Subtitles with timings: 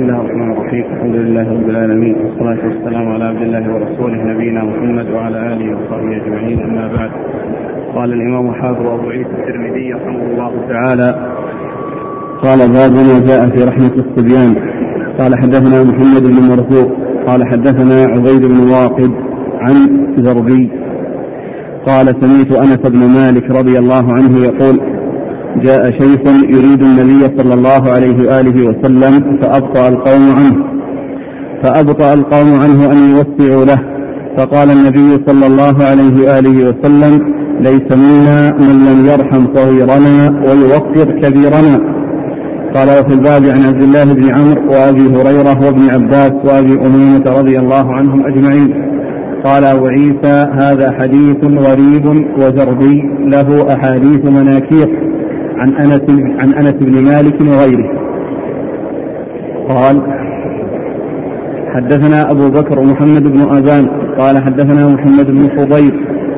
[0.00, 0.84] بسم الله الرحمن الرحيم.
[0.96, 2.14] الحمد لله رب العالمين.
[2.14, 6.62] والصلاة والسلام على عبد الله ورسوله نبينا محمد وعلى آله وصحبه أجمعين.
[6.62, 7.10] أما بعد.
[7.94, 11.08] قال الإمام حافظ أبو عيسى الترمذي رحمه الله تعالى
[12.44, 14.54] قال باب ما جاء في رحمة الصبيان.
[15.18, 16.90] قال حدثنا محمد بن مرزوق.
[17.26, 19.10] قال حدثنا عبيد بن واقد
[19.64, 19.76] عن
[20.16, 20.70] زربي.
[21.86, 24.89] قال سمعت أنس بن مالك رضي الله عنه يقول
[25.56, 30.64] جاء شيخ يريد النبي صلى الله عليه وآله وسلم فأبطأ القوم عنه.
[31.62, 33.78] فأبطأ القوم عنه أن يوسعوا له.
[34.36, 37.20] فقال النبي صلى الله عليه وآله وسلم
[37.60, 42.00] ليس منا من لم يرحم صغيرنا ويوقر كبيرنا.
[42.74, 47.58] قال وفي الباب عن عبد الله بن عمرو وأبي هريرة وابن عباس وأبي اميمه رضي
[47.58, 48.74] الله عنهم أجمعين.
[49.44, 52.06] قال أبو عيسى هذا حديث غريب
[52.38, 55.09] وزربي له أحاديث مناكير.
[55.56, 56.02] عن أنس
[56.42, 58.00] عن أنس بن مالك وغيره.
[59.68, 60.02] قال
[61.74, 63.86] حدثنا أبو بكر محمد بن ابان
[64.18, 65.92] قال حدثنا محمد بن فضيل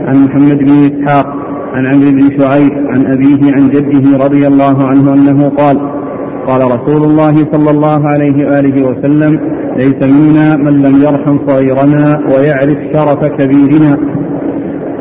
[0.06, 1.26] عن محمد بن إسحاق
[1.74, 5.76] عن عمرو بن شعيب عن أبيه عن جده رضي الله عنه أنه قال
[6.46, 9.40] قال رسول الله صلى الله عليه وآله وسلم
[9.76, 13.96] ليس منا من لم يرحم صغيرنا ويعرف شرف كبيرنا.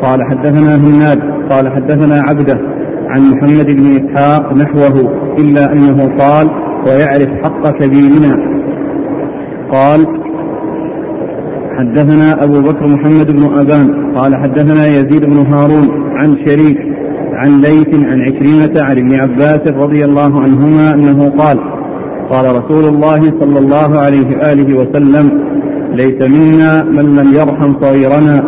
[0.02, 1.18] قال حدثنا هناد.
[1.50, 2.71] قال حدثنا عبده.
[3.12, 4.96] عن محمد بن إسحاق نحوه
[5.38, 6.46] إلا أنه قال
[6.86, 8.32] ويعرف حق كبيرنا.
[9.70, 10.06] قال
[11.78, 14.14] حدثنا أبو بكر محمد بن أبان.
[14.16, 16.78] قال حدثنا يزيد بن هارون عن شريك
[17.32, 21.58] عن ليث عن عكرمة عن ابن عباس رضي الله عنهما أنه قال
[22.30, 25.30] قال رسول الله صلى الله عليه وآله وسلم
[25.92, 28.42] ليس منا من لم يرحم صغيرنا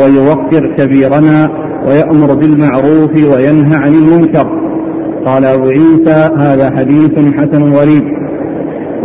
[0.00, 1.48] ويوقر كبيرنا
[1.88, 4.46] ويأمر بالمعروف وينهى عن المنكر.
[5.26, 8.04] قال أبو عيسى هذا حديث حسن غريب.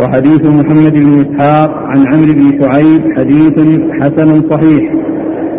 [0.00, 3.54] وحديث محمد بن إسحاق عن عمرو بن شعيب حديث
[4.00, 4.94] حسن صحيح.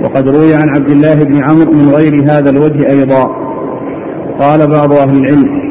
[0.04, 3.26] وقد روي عن عبد الله بن عمرو من غير هذا الوجه أيضا.
[4.40, 5.66] قال بعض أهل العلم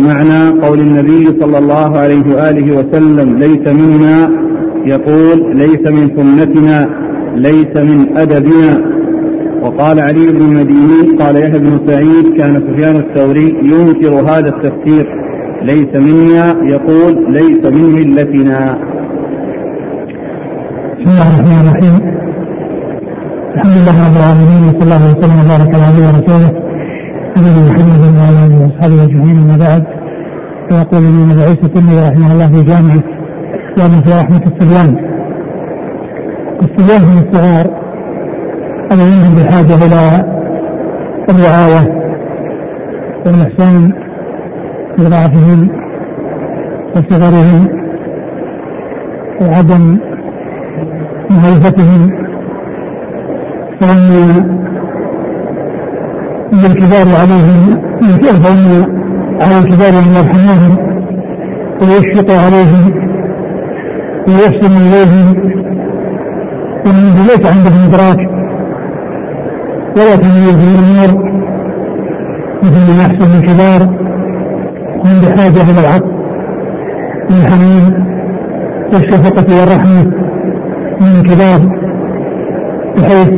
[0.00, 4.30] معنى قول النبي صلى الله عليه وآله وسلم ليس منا
[4.86, 6.88] يقول ليس من سنتنا
[7.36, 8.85] ليس من أدبنا.
[9.66, 15.06] وقال علي بن المديني قال يحيى بن سعيد كان سفيان الثوري ينكر هذا التفسير.
[15.62, 18.60] ليس منا يقول ليس من ملتنا.
[20.98, 21.96] بسم الله الرحمن الرحيم.
[23.54, 26.50] الحمد لله رب العالمين وصلى الله وسلم وبارك على نبينا ورسوله
[27.36, 29.82] نبينا محمد وعلى آله وأصحابه أجمعين أما بعد.
[30.68, 33.02] فيقول الامام عيسى الترمذي رحمه الله في جامعة
[33.78, 34.90] ومن في رحمة الصبيان
[36.62, 37.85] الصبيان من الصغار
[38.92, 40.24] منهم بحاجة إلى
[41.30, 41.82] الرعاية
[43.26, 43.92] والإحسان
[44.98, 45.68] لضعفهم
[46.96, 47.68] وصغرهم
[49.40, 49.98] وعدم
[51.30, 52.10] معرفتهم
[53.80, 54.10] فإن
[56.64, 58.86] الكبار عليهم فإن
[59.40, 60.76] على الكبار أن يرحموهم
[61.82, 62.84] ويشفقوا عليهم
[64.28, 65.56] ويحسن إليهم.
[66.86, 68.35] ومن ليس عندهم إدراك
[69.96, 71.30] ولا تمييز الأمور
[72.62, 73.82] مثل ما يحصل الكبار
[75.04, 76.10] هم بحاجة إلى العطف
[77.30, 78.04] والحنين
[78.92, 80.04] والشفقه والرحمة
[81.00, 81.60] من الكبار
[82.96, 83.32] بحيث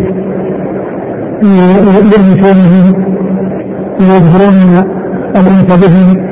[2.12, 3.04] يلمسونهم
[4.00, 4.84] ويظهرون
[5.36, 6.28] الانس بهم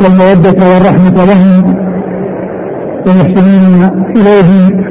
[0.00, 1.74] والمودة والرحمة لهم
[3.06, 4.84] ويحسنون إليهم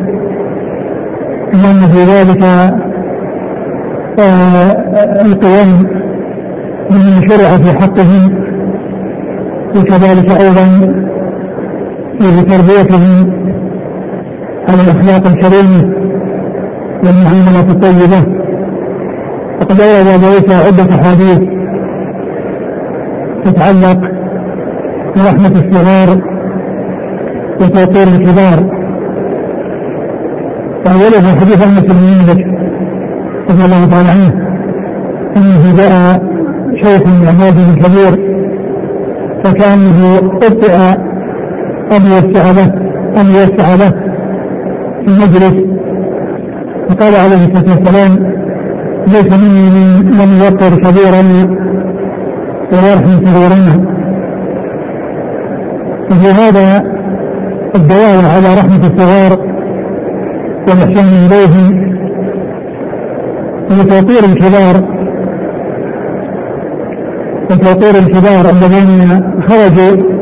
[1.54, 2.44] لأن في ذلك
[4.20, 5.84] القيام
[6.90, 8.46] بمن شرع في حقهم
[9.76, 10.66] وكذلك أيضا
[12.20, 13.34] في تربيتهم
[14.70, 15.94] على الأخلاق الكريمة
[17.04, 18.46] والمعامله الطيبة.
[19.62, 21.40] وقد أورد ابو عيسى عدة أحاديث
[23.44, 24.00] تتعلق
[25.16, 26.18] برحمة الصغار
[27.62, 28.76] وتوقير الكبار.
[30.86, 32.65] واولها حديث بن مالك
[33.50, 34.32] رضي الله تعالى عنه
[35.38, 36.22] انه جاء
[36.84, 38.36] شيخ من عباده كبير
[39.44, 40.76] فكأنه ابطئ
[41.96, 42.74] أن يوسع له
[43.22, 43.90] أن يوسع له
[45.06, 45.76] في المجلس.
[46.90, 48.34] فقال عليه الصلاة والسلام
[49.08, 51.24] ليس مني من من يوقر كبيرا
[52.72, 53.86] ويرحم صغيرنا
[56.10, 56.84] ففي هذا
[57.76, 59.40] الدلالة على رحمة الصغار
[60.68, 61.95] والإحسان إليهم
[63.72, 64.76] وتوقير الكبار
[67.52, 70.16] وتوقير الكبار الذين خرجوا.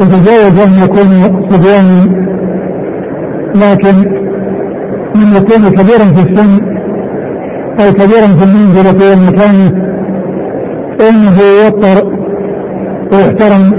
[0.00, 1.10] يتجاوز أن يكون
[1.50, 2.24] صبيانا
[3.54, 3.96] لكن
[5.14, 6.60] من يكون كبيرا في السن
[7.80, 9.84] أو كبيرا في المنزلة والمكانة
[10.98, 12.12] فإنه يوقر
[13.12, 13.70] ويحترم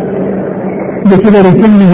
[1.05, 1.93] بكبر سنه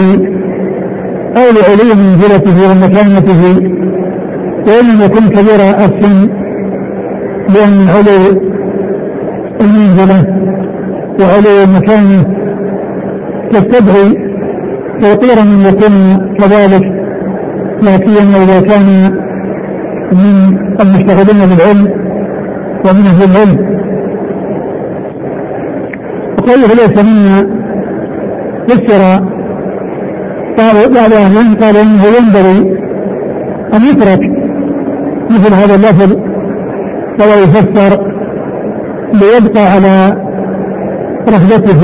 [1.38, 3.42] أو لعلو منزلته ومكانته
[4.68, 6.41] وإن لم يكن كبير السن
[7.50, 8.42] لأن علو
[9.62, 10.20] المنزلة
[11.20, 12.24] وعلو المكانة
[13.52, 14.32] تستدعي
[15.02, 15.96] توقير من يكون
[16.40, 16.84] كذلك
[17.82, 19.12] لا سيما إذا كان
[20.12, 21.88] من المشتغلين بالعلم
[22.86, 23.58] ومن أهل العلم.
[26.38, 27.62] وقوله ليس منا
[28.68, 29.02] فسر
[30.58, 32.60] بعض أهل العلم قال إنه ينبغي
[33.74, 34.22] أن يترك
[35.30, 36.31] مثل هذا اللفظ
[37.20, 38.12] ولا يفسر
[39.14, 40.14] ليبقى على
[41.30, 41.82] رهبته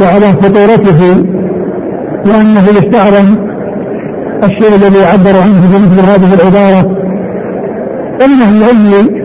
[0.00, 1.00] وعلى خطورته
[2.26, 3.46] وأنه يستعظم
[4.44, 6.96] الشيء الذي يعبر عنه بمثل هذه العبارة.
[8.22, 9.16] ومن أهل العلم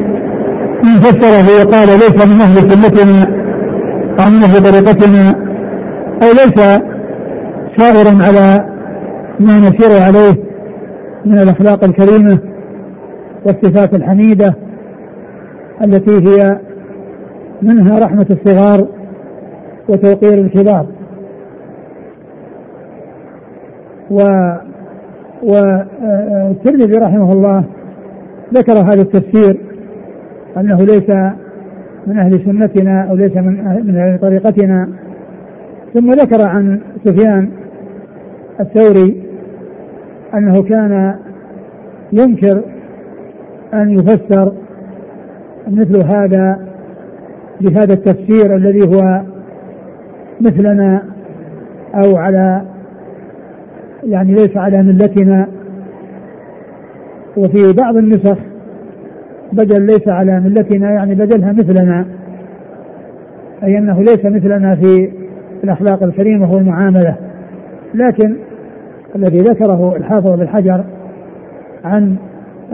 [0.83, 3.27] من فسره وقال ليس من أهل سنتنا
[4.19, 5.35] ومن أهل طريقتنا
[6.23, 6.79] أو ليس
[7.77, 8.65] سائرا على
[9.39, 10.43] ما نسير عليه
[11.25, 12.38] من الأخلاق الكريمة
[13.45, 14.55] والصفات الحميدة
[15.83, 16.60] التي هي
[17.62, 18.88] منها رحمة الصغار
[19.89, 20.86] وتوقير الكبار.
[24.12, 24.22] و
[25.44, 27.63] والترمذي رحمه الله
[28.54, 29.62] ذكر هذا التفسير
[30.57, 31.10] أنه ليس
[32.07, 34.89] من أهل سنتنا أو ليس من من أهل طريقتنا.
[35.94, 37.50] ثم ذكر عن سفيان
[38.60, 39.24] الثوري
[40.34, 41.16] أنه كان
[42.13, 42.63] ينكر
[43.74, 44.54] أن يفسر
[45.68, 46.60] مثل هذا
[47.62, 49.22] بهذا التفسير الذي هو
[50.42, 51.04] مثلنا
[51.96, 52.62] أو على
[54.04, 55.48] يعني ليس على ملتنا.
[57.38, 58.38] وفي بعض النسخ
[59.54, 62.06] بدل ليس على ملتنا يعني بدلها مثلنا
[63.63, 65.12] أي أنه ليس مثلنا في
[65.63, 67.16] الأخلاق الكريمة والمعاملة.
[67.94, 68.36] لكن
[69.16, 70.84] الذي ذكره الحافظ بن حجر
[71.84, 72.16] عن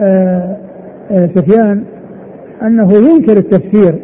[0.00, 0.56] آه،
[1.10, 1.84] آه، سفيان
[2.62, 3.98] أنه ينكر التفسير.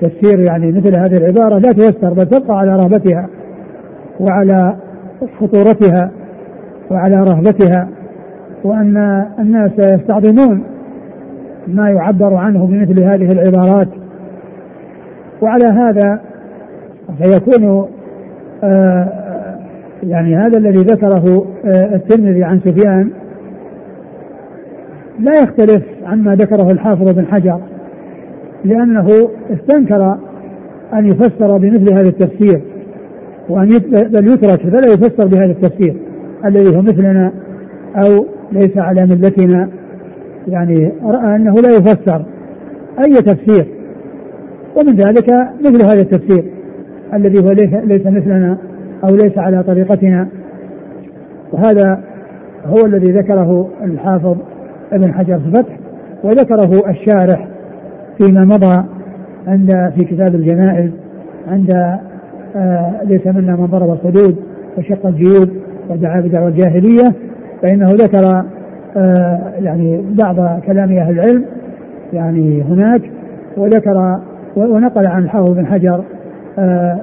[0.00, 3.28] تفسير يعني مثل هذه العبارة لا تفسر بل تبقى على رهبتها
[4.20, 4.76] وعلى
[5.40, 6.10] خطورتها
[6.90, 7.88] وعلى رهبتها
[8.64, 10.64] وأن الناس يستعظمون
[11.66, 13.88] ما يعبر عنه بمثل هذه العبارات.
[15.42, 16.20] وعلى هذا
[17.22, 17.88] فيكون
[18.64, 19.08] آه
[20.02, 23.10] يعني هذا الذي ذكره آه الترمذي عن سفيان
[25.18, 27.60] لا يختلف عما ذكره الحافظ بن حجر
[28.64, 29.06] لأنه
[29.50, 30.16] استنكر
[30.92, 32.62] أن يفسر بمثل هذا التفسير
[33.48, 35.96] وأن بل يترك فلا يفسر بهذا التفسير
[36.44, 37.32] الذي هو مثلنا
[37.96, 39.68] أو ليس على ملتنا.
[40.48, 42.24] يعني رأى أنه لا يفسر
[43.04, 43.66] أي تفسير
[44.76, 46.44] ومن ذلك مثل هذا التفسير
[47.14, 47.50] الذي هو
[47.84, 48.58] ليس مثلنا
[49.04, 50.28] أو ليس على طريقتنا.
[51.52, 52.04] وهذا
[52.66, 54.36] هو الذي ذكره الحافظ
[54.94, 55.78] ابن حجر في الفتح
[56.24, 57.48] وذكره الشارح
[58.18, 58.84] فيما مضى
[59.46, 60.90] عند في كتاب الجنائز
[61.48, 61.70] عند
[62.56, 64.36] آه ليس منا من ضرب الحدود
[64.78, 65.48] وشق الجيوب
[65.90, 67.12] ودعا بدعوى الجاهلية
[67.62, 68.44] فإنه ذكر
[68.96, 71.44] آه يعني بعض كلام أهل العلم
[72.12, 73.02] يعني هناك
[73.56, 74.20] وذكر
[74.56, 76.04] ونقل عن الحافظ بن حجر
[76.58, 77.00] آه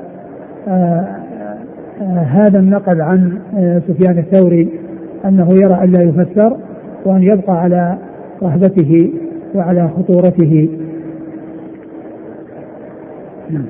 [2.32, 3.40] هذا النقل عن
[3.88, 4.70] سفيان الثوري
[5.26, 6.58] أنه يرى أن لا يفسر
[7.06, 7.98] وان يبقى على
[8.44, 9.14] رهبته
[9.56, 10.70] وعلى خطورته.
[13.50, 13.66] نعم.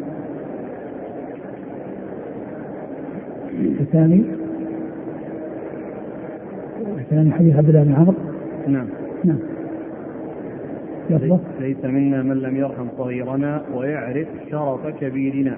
[3.79, 4.23] الثاني.
[6.99, 8.13] الثاني حديث عبد الله بن عمرو.
[8.67, 8.87] نعم.
[9.23, 9.37] نعم.
[11.59, 15.57] ليس منا من لم يرحم صغيرنا ويعرف شرف كبيرنا.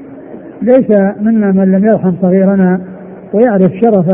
[0.62, 2.82] ليس منا من لم يرحم صغيرنا
[3.34, 4.08] ويعرف شرف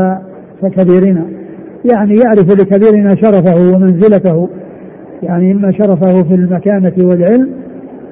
[0.62, 1.39] كبيرنا.
[1.84, 4.48] يعني يعرف لكبيرنا شرفه ومنزلته
[5.22, 7.50] يعني اما شرفه في المكانة والعلم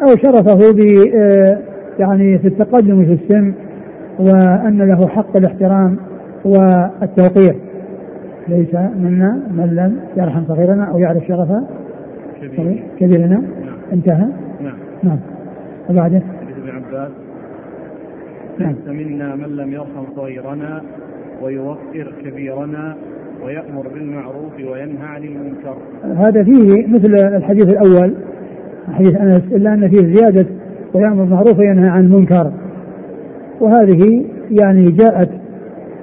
[0.02, 0.78] أو شرفه ب
[1.98, 3.54] يعني في التقدم في السن
[4.18, 5.96] وأن له حق الاحترام
[6.44, 7.56] والتوقير
[8.48, 11.48] ليس منا من لم يرحم صغيرنا أو يعرف شرف
[12.42, 12.82] كبير.
[12.98, 13.26] كبيرنا.
[13.26, 13.44] نعم.
[13.92, 14.28] انتهى؟
[14.60, 14.76] نعم.
[15.02, 15.18] نعم.
[15.90, 17.10] وبعده؟ حديث ابن عباس.
[18.58, 18.70] نعم.
[18.70, 20.82] ليس منا من لم يرحم صغيرنا
[21.42, 22.96] ويوقر كبيرنا
[23.44, 25.76] ويأمر بالمعروف وينهى عن المنكر.
[26.16, 28.14] هذا فيه مثل الحديث الأول
[28.92, 30.46] حديث أنس إلا أن فيه زيادة
[30.94, 32.52] ويأمر بالمعروف وينهى عن المنكر.
[33.60, 35.28] وهذه يعني جاءت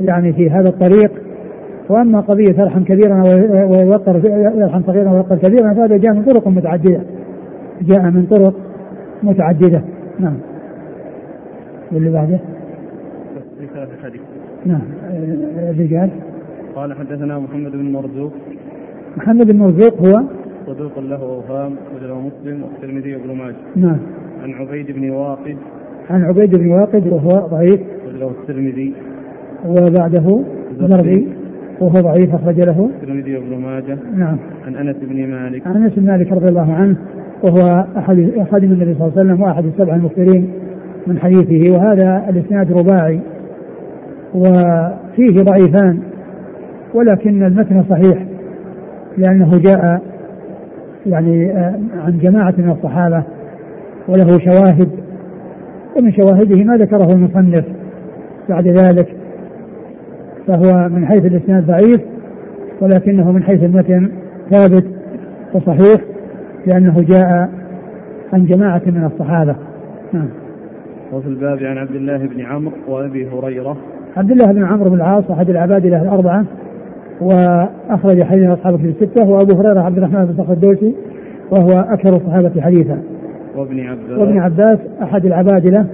[0.01, 1.11] يعني في هذا الطريق.
[1.89, 4.21] وأما قضية يرحم كبيرا ويوقر
[4.57, 7.01] يرحم صغيرا ويوقر كبيرا فهذا جاء من طرق متعددة.
[7.81, 8.53] جاء من طرق
[9.23, 9.81] متعددة.
[10.19, 10.37] نعم.
[11.91, 12.39] واللي بعده؟
[14.65, 14.81] نعم.
[15.57, 16.09] الرجال؟
[16.75, 18.33] قال حدثنا محمد بن مرزوق.
[19.17, 20.23] محمد بن مرزوق هو؟
[20.67, 23.55] صدوق له أوهام وجله مسلم والترمذي وابن ماجه.
[23.75, 23.97] نعم.
[24.43, 25.57] عن عبيد بن واقد.
[26.09, 27.79] عن عبيد بن واقد وهو ضعيف.
[28.07, 28.93] وجله الترمذي.
[29.65, 30.43] وبعده
[30.79, 31.27] زربي
[31.81, 32.89] وهو ضعيف أخرج له.
[33.01, 33.97] الترمذي وابن ماجه.
[34.15, 34.37] نعم.
[34.65, 35.67] عن أنس بن مالك.
[35.67, 36.97] عن أنس بن مالك رضي الله عنه
[37.43, 40.51] وهو أحد خادم النبي صلى الله عليه وسلم وأحد السبع المكثرين
[41.07, 43.19] من حديثه وهذا الإسناد رباعي
[44.35, 46.14] وفيه ضعيفان.
[46.95, 48.25] ولكن المتن صحيح
[49.17, 50.01] لأنه جاء
[51.05, 53.23] يعني آه، عن جماعة من الصحابة
[54.07, 54.89] وله شواهد
[55.97, 57.65] ومن شواهده ما ذكره المصنف
[58.49, 59.15] بعد ذلك
[60.47, 62.01] فهو من حيث الإسناد ضعيف
[62.81, 64.11] ولكنه من حيث المتن
[64.51, 64.85] ثابت
[65.53, 66.01] وصحيح
[66.67, 67.49] لأنه جاء
[68.33, 69.55] عن جماعة من الصحابة.
[70.13, 70.29] نعم.
[71.13, 73.77] وفي الباب عن عبد الله بن عمرو وأبي هريرة.
[74.17, 76.45] عبد الله بن عمرو بن العاص أحد العبادلة الأربعة
[77.21, 80.95] وأخرج حديث أصحابه في الستة وأبو هريرة عبد الرحمن بن صخر الدوسي
[81.51, 82.99] وهو أكثر الصحابة حديثا.
[83.55, 85.85] وابن عباس وابن عباس أحد العبادلة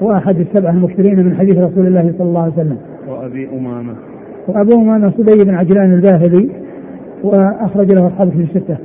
[0.00, 2.78] وأحد السبعة المكثرين من حديث رسول الله صلى الله عليه وسلم.
[3.08, 3.94] وأبي أمامة.
[4.48, 6.50] وأبو أمامة صدي بن عجلان الباهلي
[7.24, 8.76] وأخرج له أصحابه في الستة.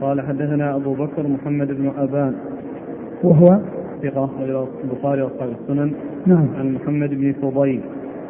[0.00, 2.32] قال حدثنا أبو بكر محمد بن أبان.
[3.24, 3.60] وهو؟
[4.04, 5.92] أخرج البخاري وأصحاب السنن.
[6.26, 6.48] نعم.
[6.58, 7.80] عن محمد بن فضيل.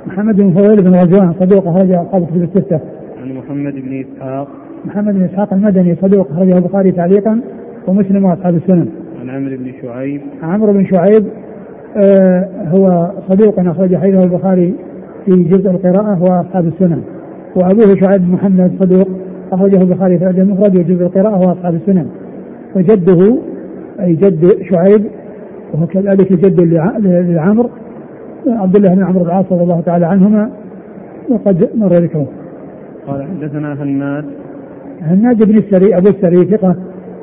[0.08, 2.80] محمد بن فضيل بن غزوان صدوق أخرج أصحابه في الستة.
[3.22, 4.48] عن محمد بن إسحاق.
[4.84, 7.40] محمد بن إسحاق المدني صدوق أخرجه البخاري تعليقا
[7.86, 8.88] ومسلم وأصحاب السنن.
[9.20, 10.20] عن عمرو بن شعيب.
[10.42, 11.24] عمرو بن شعيب
[11.96, 14.74] آه هو صدوق أخرج حديثه البخاري
[15.26, 17.02] في جزء القراءة وأصحاب السنن.
[17.56, 19.08] وأبوه شعيب محمد صدوق
[19.52, 22.06] أخرجه البخاري في الأدب المفرد وجزء القراءة وأصحاب السنن.
[22.76, 23.38] وجده
[24.00, 25.04] أي جد شعيب
[25.74, 26.60] وهو كذلك جد
[27.34, 27.70] لعمر
[28.46, 30.50] عبد الله بن عمرو العاص رضي الله تعالى عنهما
[31.30, 32.26] وقد مر ذكره.
[33.06, 34.24] قال حدثنا هناد
[35.00, 36.76] هناد بن السري أبو السري ثقة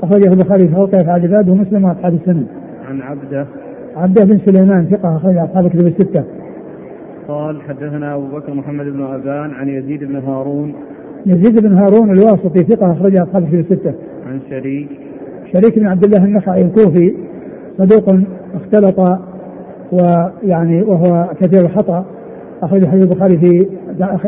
[0.03, 2.45] أخرجه البخاري في خلق افعال العباد ومسلم وأصحاب السنن.
[2.89, 3.45] عن عبده
[3.95, 6.23] عبده بن سليمان ثقة اخرج أصحاب الكتب الستة.
[7.27, 10.73] قال حدثنا أبو بكر محمد بن ابان عن يزيد بن هارون
[11.25, 13.93] يزيد بن هارون الواسطي ثقة اخرج أصحاب الكتب الستة.
[14.27, 14.89] عن شريك
[15.53, 17.13] شريك بن عبد الله النخعي الكوفي
[17.77, 18.19] صدوق
[18.55, 18.99] اختلط
[19.91, 22.05] ويعني وهو كثير الخطأ
[22.63, 23.67] اخرج حديث البخاري في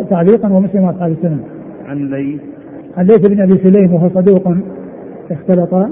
[0.09, 1.39] تعليقا ومسلم وأصحاب السنن.
[1.85, 2.41] عن ليث
[2.97, 4.53] عن ليث بن أبي سليم وهو صدوق
[5.31, 5.89] اختلط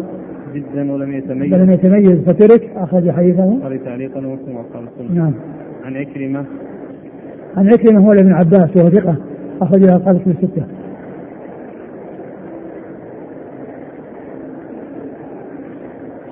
[0.55, 3.43] جدا ولم يتميز ولم يتميز فترك أخرج حديثه.
[3.43, 5.17] البخاري تعليقا ومسلم وأصحاب السنن.
[5.17, 5.33] نعم.
[5.85, 6.45] عن عكرمة
[7.57, 9.15] عن عكرمة هو ابن عباس وهو ثقة
[9.61, 10.63] اخرج له اصحاب الستة.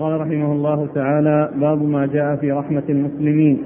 [0.03, 3.57] قال رحمه الله تعالى باب ما جاء في رحمة المسلمين.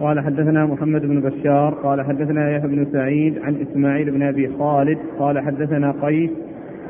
[0.00, 4.98] قال حدثنا محمد بن بشار قال حدثنا يحيى بن سعيد عن إسماعيل بن أبي خالد
[5.18, 6.30] قال حدثنا قيس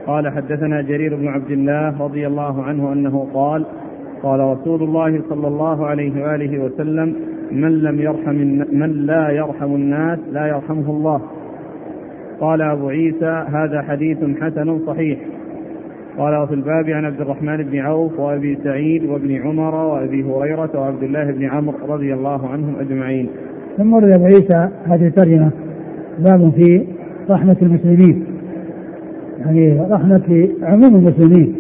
[0.07, 3.65] قال حدثنا جرير بن عبد الله رضي الله عنه أنه قال
[4.23, 7.15] قال رسول الله صلى الله عليه وآله وسلم
[7.53, 8.35] من لم يرحم
[8.73, 11.21] من لا يرحم الناس لا يرحمه الله.
[12.41, 15.19] قال أبو عيسى هذا حديث حسن صحيح.
[16.19, 21.03] قال وفي الباب عن عبد الرحمن بن عوف وأبي سعيد وابن عمر وأبي هريرة وعبد
[21.03, 23.29] الله بن عمرو رضي الله عنهم أجمعين.
[23.77, 25.51] ثم ورد أبو عيسى هذه الترجمة
[26.19, 26.85] باب في
[27.31, 28.25] رحمة المسلمين.
[29.39, 31.55] يعني رحمة عموم المسلمين.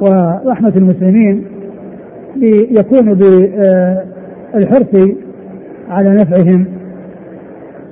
[0.00, 1.44] ورحمة المسلمين
[2.70, 5.14] يكون بالحرص
[5.88, 6.66] على نفعهم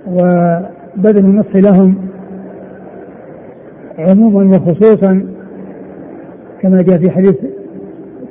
[0.07, 1.95] وبذل النصح لهم
[3.99, 5.23] عموما وخصوصا
[6.63, 7.35] كما جاء في حديث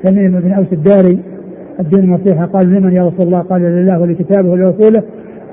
[0.03, 1.19] تميم بن أوس الداري
[1.79, 5.03] الدين النصيحة قال لمن يا رسول الله؟ قال لله ولكتابه ولرسوله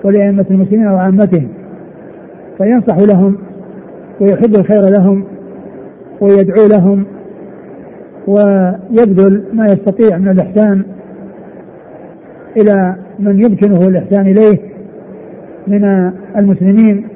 [0.05, 1.49] ولأئمة المسلمين وعامتهم.
[2.59, 3.39] فينصح لهم
[4.21, 5.25] ويحب الخير لهم
[6.21, 7.05] ويدعو لهم
[8.27, 10.83] ويبذل ما يستطيع من الإحسان
[12.57, 14.59] إلى من يمكنه الإحسان إليه
[15.67, 17.09] من المسلمين.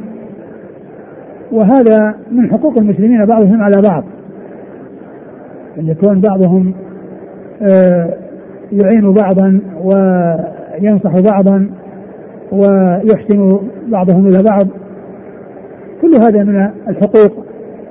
[1.52, 4.04] وهذا من حقوق المسلمين بعضهم على بعض.
[5.78, 6.74] أن يكون بعضهم
[7.62, 8.14] آه،
[8.72, 11.70] يعين بعضا وينصح بعضا
[12.52, 14.66] ويحسن بعضهم إلى بعض.
[16.02, 17.44] كل هذا من الحقوق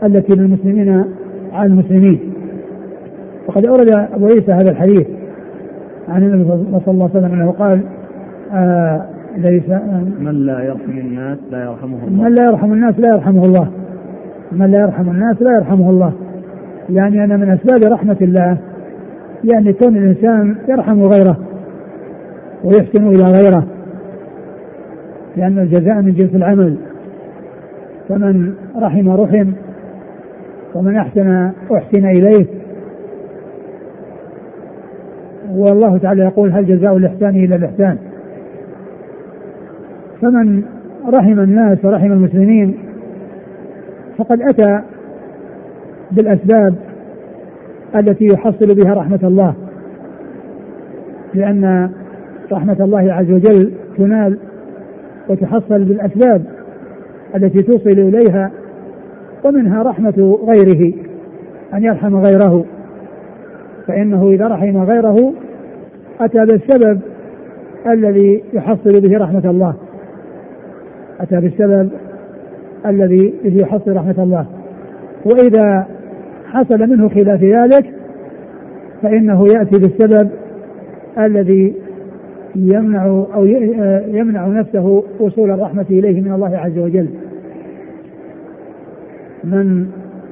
[0.03, 1.05] التي للمسلمين
[1.53, 2.19] على المسلمين.
[3.47, 5.07] وقد أورد أبو عيسى هذا الحديث
[6.09, 7.81] عن النبي صلى الله عليه وسلم أنه قال
[8.53, 9.05] آه
[9.37, 9.69] ليس
[10.19, 12.23] من لا يرحم الناس لا يرحمه الله.
[12.23, 13.67] من لا يرحم الناس لا يرحمه الله.
[14.51, 16.13] من لا يرحم الناس لا يرحمه الله.
[16.89, 18.57] يعني أنا من أسباب رحمة الله
[19.53, 21.37] يعني كون الإنسان يرحم غيره
[22.63, 23.67] ويحسن إلى غيره
[25.37, 26.77] لأن الجزاء من جنس العمل.
[28.09, 29.51] فمن رحم رحم
[30.75, 32.45] ومن أحسن أحسن إليه.
[35.49, 37.97] والله تعالى يقول هل جزاء الإحسان إلا الإحسان.
[40.21, 40.63] فمن
[41.13, 42.77] رحم الناس ورحم المسلمين
[44.17, 44.81] فقد أتى
[46.11, 46.75] بالأسباب
[47.95, 49.55] التي يحصل بها رحمة الله
[51.33, 51.91] لأن
[52.51, 54.37] رحمة الله عز وجل تنال
[55.29, 56.43] وتحصل بالأسباب
[57.35, 58.51] التي توصل إليها
[59.43, 60.93] ومنها رحمة غيره
[61.73, 62.65] أن يرحم غيره.
[63.87, 65.33] فإنه إذا رحم غيره
[66.19, 66.99] أتى بالسبب
[67.87, 69.73] الذي يحصل به رحمة الله.
[71.19, 71.89] أتى بالسبب
[72.85, 74.45] الذي به يحصل رحمة الله.
[75.25, 75.85] وإذا
[76.51, 77.93] حصل منه خلاف ذلك
[79.01, 80.29] فإنه يأتي بالسبب
[81.17, 81.75] الذي
[82.55, 83.45] يمنع أو
[84.07, 87.07] يمنع نفسه وصول الرحمة إليه من الله عز وجل.
[89.43, 89.87] من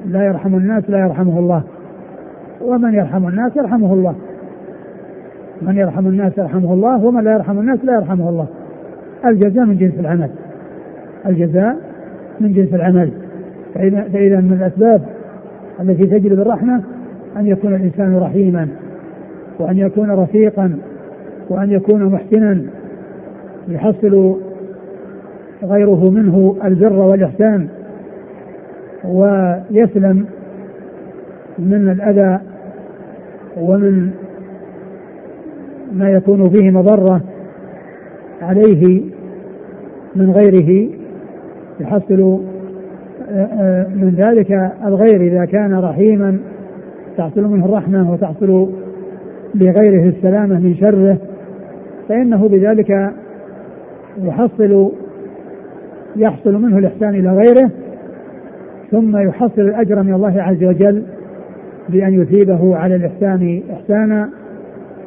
[0.08, 1.62] لا يرحم الناس لا يرحمه الله
[2.60, 4.14] ومن يرحم الناس يرحمه الله.
[5.62, 8.46] من يرحم الناس يرحمه الله ومن لا يرحم الناس لا يرحمه الله.
[9.24, 10.30] الجزاء من جنس العمل.
[11.26, 11.76] الجزاء
[12.40, 13.10] من جنس العمل.
[13.74, 15.02] فإذا من الأسباب
[15.80, 16.82] التي تجلب الرحمة
[17.36, 18.68] أن يكون الإنسان رحيما
[19.58, 20.78] وأن يكون رفيقا
[21.48, 22.62] وأن يكون محسنا
[23.68, 24.36] يحصل
[25.62, 27.68] غيره منه البر والإحسان
[29.04, 30.26] ويسلم
[31.58, 32.40] من الأذى
[33.56, 34.10] ومن
[35.92, 37.20] ما يكون فيه مضرة
[38.42, 39.02] عليه
[40.16, 40.88] من غيره
[41.80, 42.40] يحصل
[43.94, 46.38] من ذلك الغير إذا كان رحيما
[47.16, 48.70] تحصل منه الرحمة وتحصل
[49.54, 51.18] لغيره السلامة من شره
[52.08, 53.12] فإنه بذلك
[54.22, 54.92] يحصل
[56.16, 57.70] يحصل منه الإحسان إلى غيره
[58.90, 61.02] ثم يحصل الأجر من الله عز وجل
[61.88, 64.30] بأن يثيبه على الإحسان إحسانا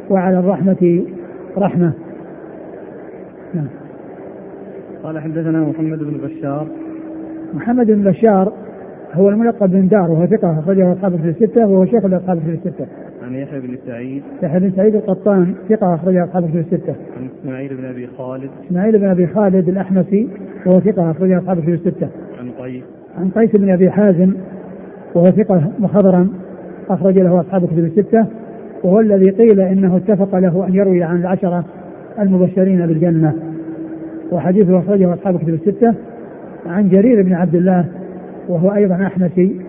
[0.10, 1.04] وعلى الرحمة
[1.58, 1.92] رحمة
[3.54, 3.68] نعم.
[5.04, 6.68] قال حدثنا محمد بن بشار
[7.54, 8.54] محمد بن بشار
[9.14, 12.86] هو الملقب بن دار وهو ثقة أخرجه أصحاب في الستة وهو شيخ الأصحاب في الستة.
[13.24, 14.24] عن يحيى بن سعيد.
[14.44, 16.96] يحيى بن سعيد القطان ثقة أخرجه أصحاب في الستة.
[17.18, 18.50] عن إسماعيل بن أبي خالد.
[18.68, 20.30] إسماعيل بن أبي خالد الأحمسي
[20.66, 22.08] وهو ثقة أخرجه أصحاب في الستة.
[22.40, 22.84] عن قيس.
[23.18, 24.34] عن قيس بن أبي حازم
[25.16, 26.30] وهو ثقة مخضرا
[26.90, 28.26] أخرج له أصحاب كتب الستة
[28.84, 31.66] وهو الذي قيل إنه اتفق له أن يروي عن العشرة
[32.20, 33.34] المبشرين بالجنة
[34.32, 35.94] وحديثه أخرجه أصحاب كتب الستة
[36.66, 37.86] عن جرير بن عبد الله
[38.48, 39.62] وهو أيضا أحمسي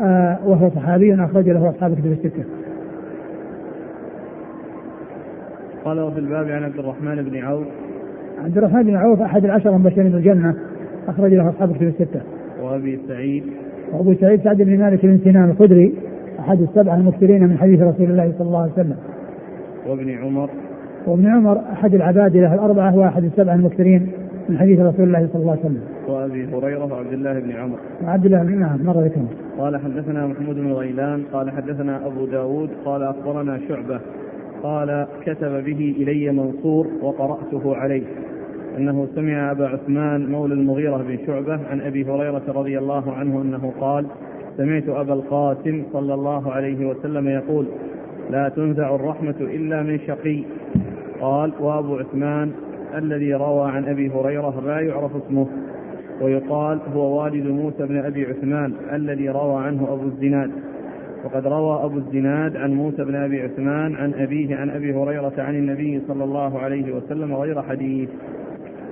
[0.00, 2.44] آه وهو صحابي أخرج له أصحاب كتب الستة.
[5.84, 7.66] قال وفي الباب عن عبد الرحمن بن عوف.
[8.44, 10.54] عبد الرحمن بن عوف أحد العشرة المبشرين بالجنة
[11.08, 12.20] أخرج له أصحاب كتب الستة.
[12.62, 13.44] وأبي سعيد.
[13.92, 15.94] وأبو سعيد سعد بن مالك بن سنان الخدري
[16.40, 18.96] أحد السبعة المكثرين من حديث رسول الله صلى الله عليه وسلم.
[19.88, 20.50] وابن عمر.
[21.06, 24.10] وابن عمر أحد العبادلة الأربعة وأحد السبعة المكثرين.
[24.48, 25.82] من حديث رسول الله صلى الله عليه وسلم.
[26.08, 27.78] وأبي هريرة وعبد الله بن عمر.
[28.04, 29.28] وعبد الله بن نعم مر ذكره.
[29.58, 34.00] قال حدثنا محمود بن غيلان قال حدثنا أبو داود قال أخبرنا شعبة
[34.62, 38.02] قال كتب به إلي منصور وقرأته عليه
[38.78, 43.72] أنه سمع أبا عثمان مولى المغيرة بن شعبة عن أبي هريرة رضي الله عنه أنه
[43.80, 44.06] قال
[44.56, 47.66] سمعت أبا القاسم صلى الله عليه وسلم يقول
[48.30, 50.44] لا تنزع الرحمة إلا من شقي
[51.20, 52.52] قال وأبو عثمان
[52.98, 55.46] الذي روى عن أبي هريرة لا يعرف اسمه
[56.20, 60.50] ويقال هو والد موسى بن أبي عثمان الذي روى عنه أبو الزناد.
[61.24, 65.54] وقد روى أبو الزناد عن موسى بن أبي عثمان عن أبيه عن أبي هريرة عن
[65.54, 68.08] النبي صلى الله عليه وسلم غير حديث.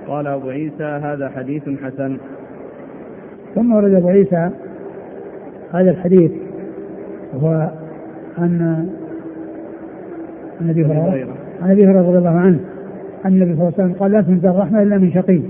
[0.07, 2.17] قال أبو عيسى هذا حديث حسن.
[3.55, 4.49] ثم ورد أبو عيسى
[5.71, 6.31] هذا الحديث
[7.33, 7.69] وهو
[8.37, 8.61] عن
[10.61, 12.59] عن أبي هريرة عن أبي هريرة رضي الله عنه.
[12.59, 12.78] أن
[13.25, 15.41] النبي صلى الله عليه وسلم قال لا تنزع الرحمة إلا من شقي.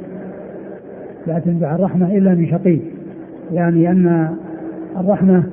[1.28, 2.80] لا تنزع الرحمة إلا من شقي.
[3.52, 4.30] يعني أن
[5.00, 5.44] الرحمة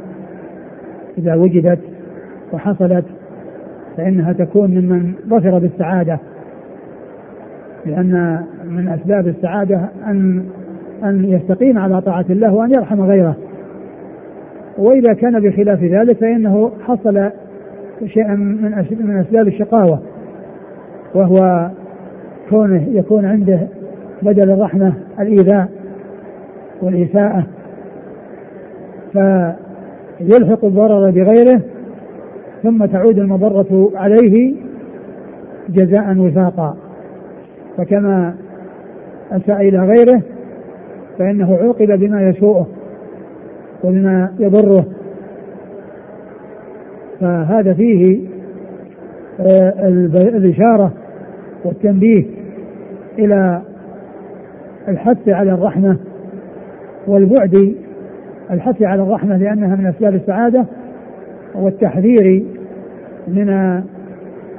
[1.18, 1.78] إذا وجدت
[2.52, 3.04] وحصلت
[3.96, 6.18] فإنها تكون ممن ظفر بالسعادة.
[7.86, 10.44] لأن من أسباب السعادة أن
[11.04, 13.36] أن يستقيم على طاعة الله وأن يرحم غيره.
[14.78, 17.30] وإذا كان بخلاف ذلك فإنه حصل
[18.06, 18.34] شيئا
[18.90, 20.02] من أسباب الشقاوة
[21.14, 21.70] وهو
[22.50, 23.60] كونه يكون عنده
[24.22, 25.68] بدل الرحمة الإيذاء
[26.82, 27.46] والإساءة
[29.12, 31.60] فيلحق الضرر بغيره
[32.62, 34.54] ثم تعود المضرة عليه
[35.68, 36.76] جزاء وفاقا.
[37.76, 38.34] فكما
[39.32, 40.22] أساء إلى غيره
[41.18, 42.66] فإنه عوقب بما يسوءه
[43.84, 44.84] وبما يضره.
[47.20, 48.20] فهذا فيه
[49.40, 50.92] آه، الإشارة
[51.66, 52.24] والتنبيه
[53.18, 53.62] إلى
[54.88, 55.96] الحث على الرحمة
[57.06, 57.74] والبعد
[58.50, 60.66] الحث على الرحمة لأنها من أسباب السعادة
[61.54, 62.44] والتحذير
[63.28, 63.50] من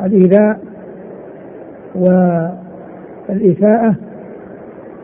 [0.02, 0.60] الإيذاء
[3.30, 3.96] والإساءة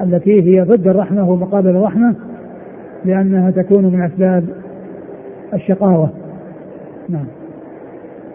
[0.02, 2.16] التي هي ضد الرحمة ومقابل الرحمة
[3.06, 4.46] لأنها تكون من أسباب
[5.54, 6.10] الشقاوة.
[7.10, 7.26] نعم.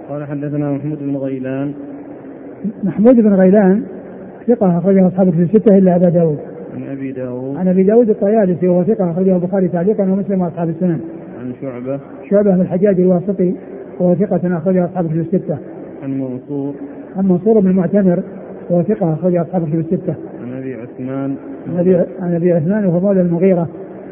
[0.09, 1.74] قال حدثنا محمود بن غيلان
[2.84, 3.82] محمود بن غيلان
[4.46, 6.38] ثقة أخرجه أصحاب في الستة إلا أبا داود.
[6.74, 7.56] عن أبي داود.
[7.56, 11.00] عن أبي داود الطيالسي وهو ثقة أخرجه البخاري تعليقا ومسلم وأصحاب السنن.
[11.40, 12.00] عن شعبة.
[12.30, 13.54] شعبة بن الحجاج الواسطي
[14.00, 15.58] وهو ثقة أخرجه أصحاب في الستة.
[16.02, 16.74] عن منصور.
[17.16, 18.22] عن منصور بن المعتمر
[18.70, 20.14] وهو ثقة أخرجه أصحاب في الستة.
[20.42, 21.36] عن أبي عثمان.
[21.68, 23.68] عن أبي عن أبي عثمان وهو مولى المغيرة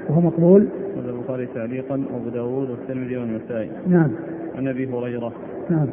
[0.09, 0.67] وهو مقبول.
[1.09, 3.71] البخاري تعليقا وأبو داود والترمذي والنسائي.
[3.89, 4.11] نعم.
[4.59, 5.33] عن أبي هريرة.
[5.71, 5.87] نعم.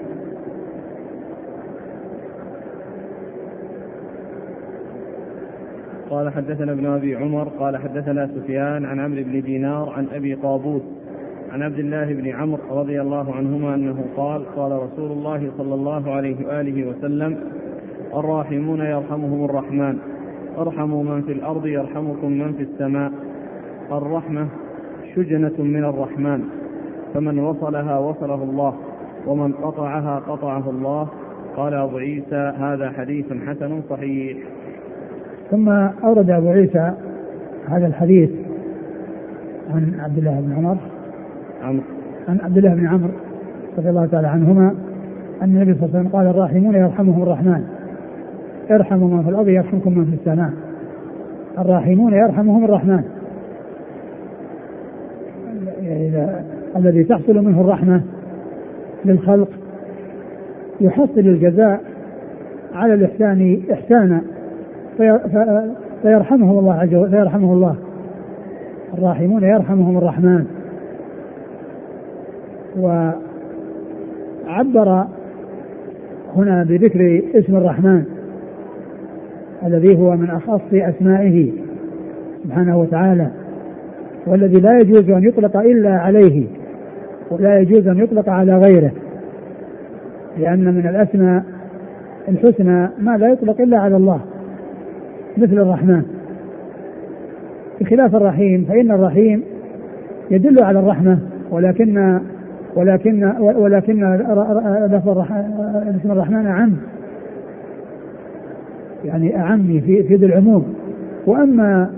[6.13, 10.81] قال حدثنا ابن أبي عمر قال حدثنا سفيان عن عمرو بن دينار عن أبي قابوس
[11.51, 16.11] عن عبد الله بن عمرو رضي الله عنهما أنه قال قال رسول الله صلى الله
[16.11, 17.37] عليه وآله وسلم
[18.13, 19.97] الراحمون يرحمهم الرحمن
[20.57, 23.11] ارحموا من في الأرض يرحمكم من في السماء.
[23.91, 24.47] الرحمة
[25.15, 26.43] شجنة من الرحمن
[27.13, 28.75] فمن وصلها وصله الله
[29.27, 31.07] ومن قطعها قطعه الله.
[31.55, 34.37] قال أبو عيسى هذا حديث حسن صحيح.
[35.53, 35.69] ثم
[36.03, 36.91] أورد أبو عيسى
[37.69, 38.29] هذا الحديث
[39.73, 40.77] عن عبد الله بن عمر.
[41.63, 41.83] عمرو
[42.29, 43.11] عن عبد الله بن عمرو
[43.77, 44.75] رضي الله تعالى عنهما
[45.41, 47.63] أن النبي صلى الله عليه وسلم قال الراحمون يرحمهم الرحمن.
[48.71, 50.49] ارحموا من في الأرض يرحمكم من في السماء.
[51.59, 53.03] الراحمون يرحمهم الرحمن.
[56.75, 58.01] الذي تحصل منه الرحمة
[59.05, 59.49] للخلق
[60.81, 61.81] يحصل الجزاء
[62.73, 64.21] على الإحسان إحسانا.
[66.01, 67.75] فيرحمهم الله عز وجل فيرحمه الله.
[68.93, 70.45] الراحمون يرحمهم الرحمن.
[74.47, 75.05] وعبر
[76.35, 78.03] هنا بذكر اسم الرحمن
[79.65, 81.51] الذي هو من أخص أسمائه
[82.43, 83.27] سبحانه وتعالى
[84.27, 86.47] والذي لا يجوز أن يطلق إلا عليه
[87.31, 88.91] ولا يجوز أن يطلق على غيره
[90.37, 91.43] لأن من الأسماء
[92.29, 94.19] الحسنى ما لا يطلق إلا على الله.
[95.37, 96.03] مثل الرحمن.
[97.81, 99.43] بخلاف الرحيم فإن الرحيم
[100.31, 101.19] يدل على الرحمة
[101.51, 102.19] ولكن
[102.75, 104.13] ولكن ولكن
[104.91, 105.17] لفظ
[105.99, 106.73] اسم الرحمن أعم.
[109.05, 110.73] يعني أعم في في ذي العموم.
[111.25, 111.89] وأما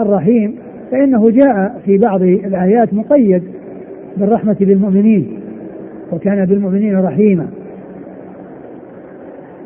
[0.00, 0.56] الرحيم
[0.90, 3.42] فإنه جاء في بعض الآيات مقيد
[4.16, 5.40] بالرحمة بالمؤمنين
[6.12, 7.46] وكان بالمؤمنين رحيما.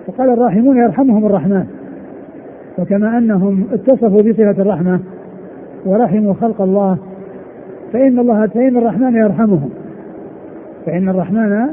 [0.06, 1.66] فقال الراحمون يرحمهم الرحمن.
[2.78, 5.00] وكما أنهم اتصفوا بصفة الرحمة
[5.84, 6.98] ورحموا خلق الله
[7.92, 9.70] فإن الله فإن الرحمن يرحمهم.
[10.86, 11.66] فإن الرحمن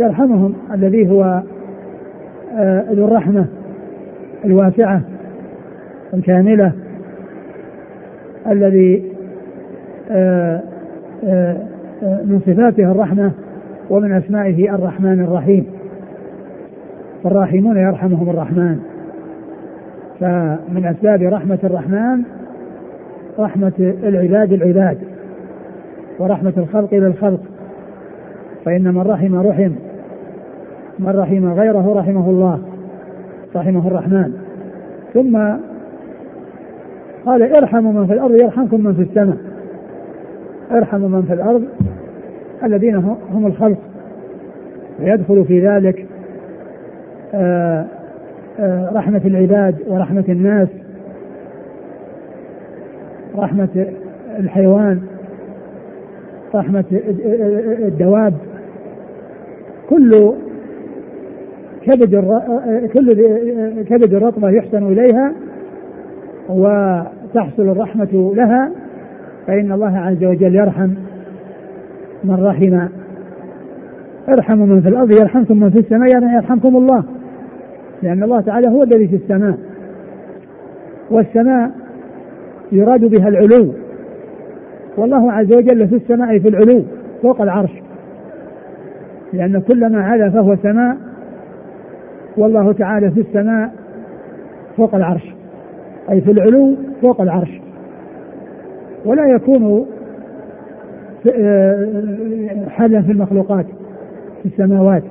[0.00, 1.42] يرحمهم الذي هو
[2.56, 3.46] آه، ذو الرحمة
[4.44, 5.00] الواسعة
[6.14, 6.72] الكاملة
[8.50, 9.12] الذي
[10.10, 10.62] آه،
[11.24, 11.56] آه،
[12.02, 13.30] من صفاته الرحمة
[13.90, 15.66] ومن أسمائه الرحمن الرحيم.
[17.24, 18.78] فالراحمون يرحمهم الرحمن.
[20.20, 22.22] فمن أسباب رحمة الرحمن
[23.38, 24.98] رحمة العباد العباد
[26.18, 27.40] ورحمة الخلق للخلق.
[28.64, 29.70] فإن من رحم رحم
[30.98, 32.60] من رحم غيره رحمه الله
[33.56, 34.32] رحمه الرحمن.
[35.14, 35.36] ثم
[37.26, 39.36] قال ارحموا من في الأرض يرحمكم من في السماء.
[40.70, 41.64] ارحموا من في الأرض
[42.64, 42.94] الذين
[43.32, 43.78] هم الخلق.
[45.00, 46.06] ويدخل في ذلك
[47.34, 47.84] آه
[48.92, 50.68] رحمة العباد ورحمة الناس
[53.36, 53.86] رحمة
[54.38, 55.00] الحيوان
[56.54, 56.84] رحمة
[57.86, 58.34] الدواب
[59.90, 60.10] كل
[61.82, 62.14] كبد
[62.94, 63.08] كل
[63.82, 65.32] كبد الرطبة يحسن إليها
[66.48, 68.70] وتحصل الرحمة لها
[69.46, 70.90] فإن الله عز وجل يرحم
[72.24, 72.88] من رحم.
[74.28, 77.04] ارحموا من في الأرض يرحمكم من في السماء يعني يرحمكم الله.
[78.02, 79.58] لأن الله تعالى هو الذي في السماء
[81.10, 81.70] والسماء
[82.72, 83.74] يراد بها العلو.
[84.96, 86.84] والله عز وجل في السماء في العلو
[87.22, 87.70] فوق العرش.
[89.32, 90.96] لأن كل ما علا فهو سماء
[92.36, 93.72] والله تعالى في السماء
[94.76, 95.34] فوق العرش.
[96.10, 97.60] أي في العلو فوق العرش.
[99.04, 99.86] ولا يكون
[101.34, 103.66] آه، حلا في المخلوقات
[104.42, 105.02] في السماوات.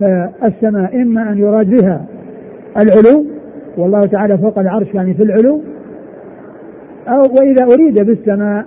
[0.00, 2.06] فالسماء إما أن يراد بها
[2.76, 3.26] العلو
[3.76, 5.62] والله تعالى فوق العرش يعني في العلو
[7.08, 8.66] أو وإذا أريد بالسماء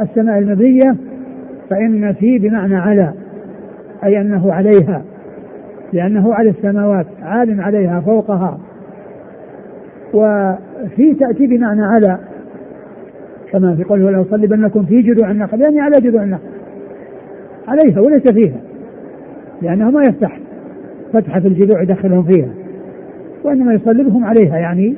[0.00, 0.96] السماء المبنية
[1.70, 3.12] فإن في بمعنى على
[4.04, 5.02] أي أنه عليها
[5.92, 8.58] لأنه على السماوات عال عليها فوقها.
[10.14, 12.18] وفي تأتي بمعنى على
[13.52, 15.60] كما في قوله ولا أصلبنكم في جذوع النخل.
[15.60, 16.42] يعني على جذوع النخل.
[17.68, 18.60] عليها وليس فيها.
[19.64, 20.38] لأنه ما يفتح
[21.12, 22.48] فتحة في الجذوع يدخلهم فيها
[23.44, 24.94] وإنما يصلبهم عليها يعني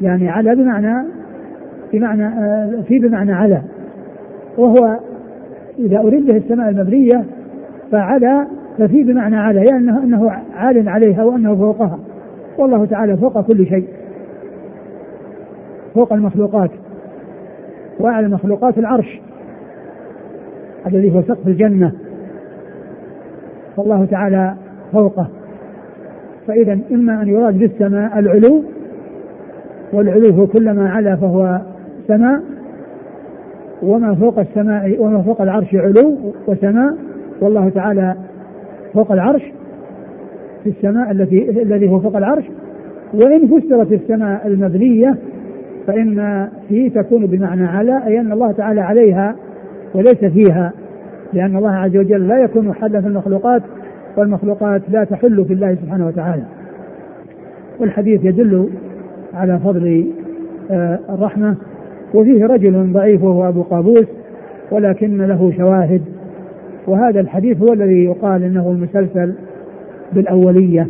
[0.00, 1.08] يعني على بمعنى
[1.92, 3.62] بمعنى آه، في بمعنى على
[4.58, 4.98] وهو
[5.78, 7.24] إذا أريد به السماء المبنية
[7.92, 8.46] فعلى
[8.78, 11.98] ففي بمعنى على يعني أنه, أنه عال عليها وأنه فوقها
[12.58, 13.88] والله تعالى فوق كل شيء
[15.94, 16.70] فوق المخلوقات
[18.00, 19.20] وأعلى المخلوقات العرش
[20.86, 21.92] الذي هو سقف الجنة.
[23.76, 24.54] فالله تعالى
[24.92, 25.28] فوقه.
[26.46, 28.62] فإذا إما أن يراد بالسماء العلو
[29.92, 31.60] والعلو هو كل ما علا فهو
[32.08, 32.42] سماء
[33.82, 36.94] وما فوق السماء وما فوق العرش علو وسماء
[37.40, 38.14] والله تعالى
[38.94, 39.42] فوق العرش
[40.64, 42.44] في السماء التي الذي هو فوق العرش.
[43.14, 45.16] وإن فسرت السماء المبنية
[45.86, 49.36] فإن فيه تكون بمعنى على أي أن الله تعالى عليها
[49.94, 50.72] وليس فيها
[51.32, 53.62] لأن الله عز وجل لا يكون حلا في المخلوقات
[54.16, 56.42] والمخلوقات لا تحل في الله سبحانه وتعالى.
[57.80, 58.68] والحديث يدل
[59.34, 60.06] على فضل
[60.70, 61.56] آه، الرحمة
[62.14, 64.06] وفيه رجل ضعيف وهو أبو قابوس
[64.70, 66.02] ولكن له شواهد.
[66.86, 69.34] وهذا الحديث هو الذي يقال إنه المسلسل
[70.12, 70.86] بالأولية.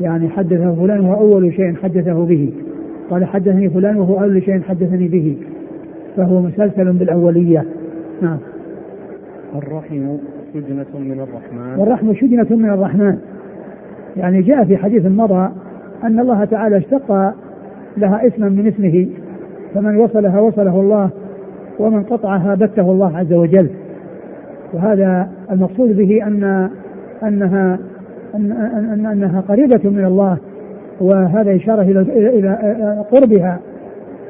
[0.00, 2.52] يعني حدثه فلان وهو أول شيء حدثه به.
[3.10, 5.36] قال حدثني فلان وهو أول شيء حدثني به.
[6.16, 7.64] فهو مسلسل بالأولية.
[8.22, 8.38] نعم.
[9.54, 10.16] الرحم
[10.54, 11.78] شجنة من الرحمن.
[11.78, 13.18] والرحم شجنة من الرحمن.
[14.16, 15.48] يعني جاء في حديث مضى
[16.04, 17.34] أن الله تعالى اشتق
[17.96, 19.06] لها اسما من اسمه
[19.74, 21.10] فمن وصلها وصله الله
[21.78, 23.70] ومن قطعها بته الله عز وجل.
[24.72, 26.70] وهذا المقصود به أن
[27.22, 27.78] أنها
[28.34, 28.52] أن
[28.92, 30.38] أن أنها قريبة من الله
[31.00, 32.00] وهذا إشارة إلى
[32.38, 33.58] إلى قربها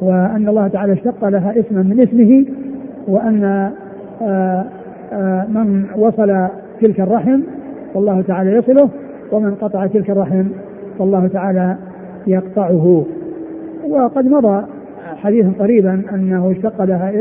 [0.00, 2.44] وأن الله تعالى اشتق لها اسما من اسمه
[3.08, 3.70] وأن
[4.22, 4.64] آه،
[5.48, 6.48] من وصل
[6.80, 7.40] تلك الرحم
[7.94, 8.90] والله تعالى يصله
[9.32, 10.44] ومن قطع تلك الرحم
[10.98, 11.76] فالله تعالى
[12.26, 13.04] يقطعه.
[13.88, 14.66] وقد مضى
[15.16, 17.12] حديث قريبا أنه اشتق لها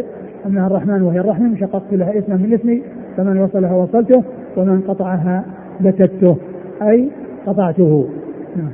[0.45, 2.81] أنها الرحمن وهي الرحم شققت لها اسما من اسمي
[3.17, 4.23] فمن وصلها وصلته
[4.57, 5.45] ومن قطعها
[5.81, 6.37] بتته
[6.81, 7.09] أي
[7.45, 8.07] قطعته.
[8.55, 8.71] نعم.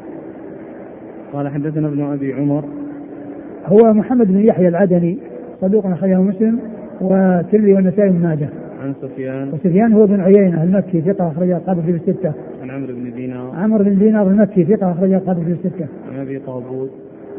[1.34, 2.64] قال حدثنا ابن أبي عمر.
[3.66, 5.18] هو محمد بن يحيى العدني
[5.62, 6.60] صدوق أخرجه مسلم
[7.02, 8.50] والترمذي والنسائي بن ماجه.
[8.84, 12.34] عن سفيان وسفيان هو بن عيينة المكي ثقة أخرج أصحابه في الستة.
[12.62, 13.52] عن عمرو بن دينار.
[13.56, 15.88] عمرو بن دينار المكي ثقة أخرج أصحابه في الستة.
[16.14, 16.90] عن أبي قابوس.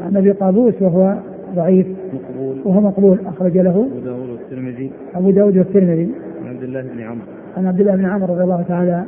[0.01, 1.15] عن أبي قابوس وهو
[1.55, 1.87] ضعيف.
[2.13, 2.57] مقبول.
[2.65, 3.87] وهو مقبول أخرج له.
[3.91, 4.91] أبو داود والترمذي.
[5.15, 6.09] أبو داود والترمذي.
[6.43, 7.25] عن عبد الله بن عمرو.
[7.57, 9.03] عن عبد الله بن عمرو رضي الله تعالى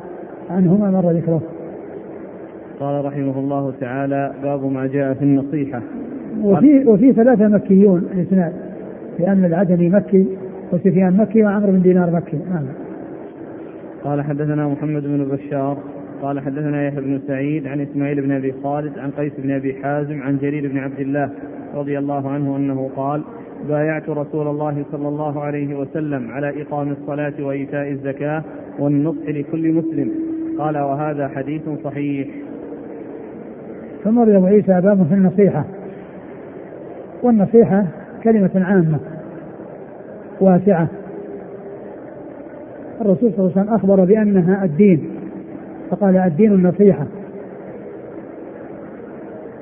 [0.50, 1.42] عنهما مر ذكره.
[2.80, 5.82] قال رحمه الله تعالى باب ما جاء في النصيحة.
[6.44, 8.54] وفي وفي ثلاثة مكيون الاثنان
[9.20, 10.28] لأن العدني مكي
[10.72, 12.38] وسفيان مكي وعمرو بن دينار مكي.
[12.38, 12.66] نعم.
[14.04, 15.78] قال حدثنا محمد بن بشار
[16.22, 20.22] قال حدثنا يحيى بن سعيد عن إسماعيل بن أبي خالد عن قيس بن أبي حازم
[20.22, 21.30] عن جرير بن عبد الله
[21.76, 23.24] رضي الله عنه أنه قال
[23.68, 28.44] بايعت رسول الله صلى الله عليه وسلم على إقام الصلاة وإيتاء الزكاة
[28.80, 30.12] والنصح لكل مسلم.
[30.60, 32.28] قال وهذا حديث صحيح.
[34.04, 35.66] ثم ابو عيسى باب في النصيحة.
[37.24, 37.88] والنصيحة
[38.24, 39.00] كلمة عامة.
[40.42, 40.88] واسعة.
[43.02, 45.10] الرسول صلى الله عليه وسلم أخبر بأنها الدين
[45.90, 47.06] فقال الدين النصيحة.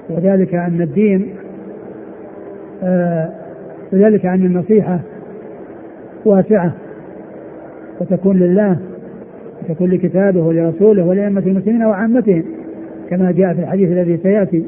[0.09, 1.29] وذلك أن الدين
[2.83, 3.29] آه
[3.93, 4.99] وذلك أن النصيحة
[6.25, 6.71] واسعة.
[8.01, 8.77] وتكون لله
[9.63, 12.43] وتكون لكتابه ولرسوله ولأئمة المسلمين وعامتهم
[13.09, 14.63] كما جاء في الحديث الذي سيأتي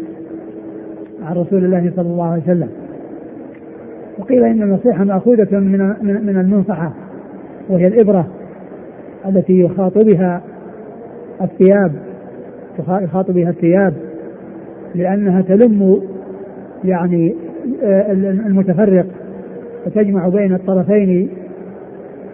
[1.24, 2.70] عن رسول الله صلى الله عليه وسلم.
[4.20, 6.94] وقيل إن النصيحة مأخوذة من من المنصحة
[7.70, 8.28] وهي الإبرة
[9.26, 10.42] التي يخاطبها
[11.42, 11.92] الثياب
[12.90, 13.94] يخاطب بها الثياب
[14.96, 16.02] لأنها تلم
[16.84, 17.36] يعني
[17.84, 19.06] آه، المتفرق
[19.86, 21.30] وتجمع بين الطرفين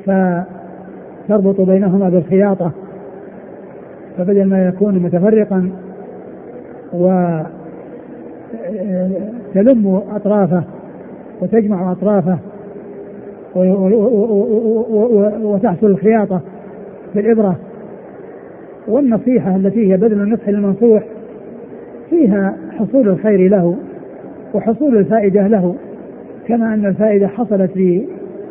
[0.06, 2.72] فتربط بينهما بالخياطة
[4.17, 5.72] فبدل ما يكون متفرقا
[6.93, 7.08] و
[8.76, 9.10] آه،
[9.54, 10.63] تلم أطرافه
[11.41, 12.38] وتجمع أطرافه
[15.41, 16.41] وتحصل الخياطة
[17.15, 17.56] بالإبرة.
[18.88, 21.04] والنصيحة التي هي بذل النصح للمنصوح
[22.10, 23.76] فيها حصول الخير له
[24.54, 25.76] وحصول الفائدة له
[26.48, 28.04] كما أن الفائدة حصلت في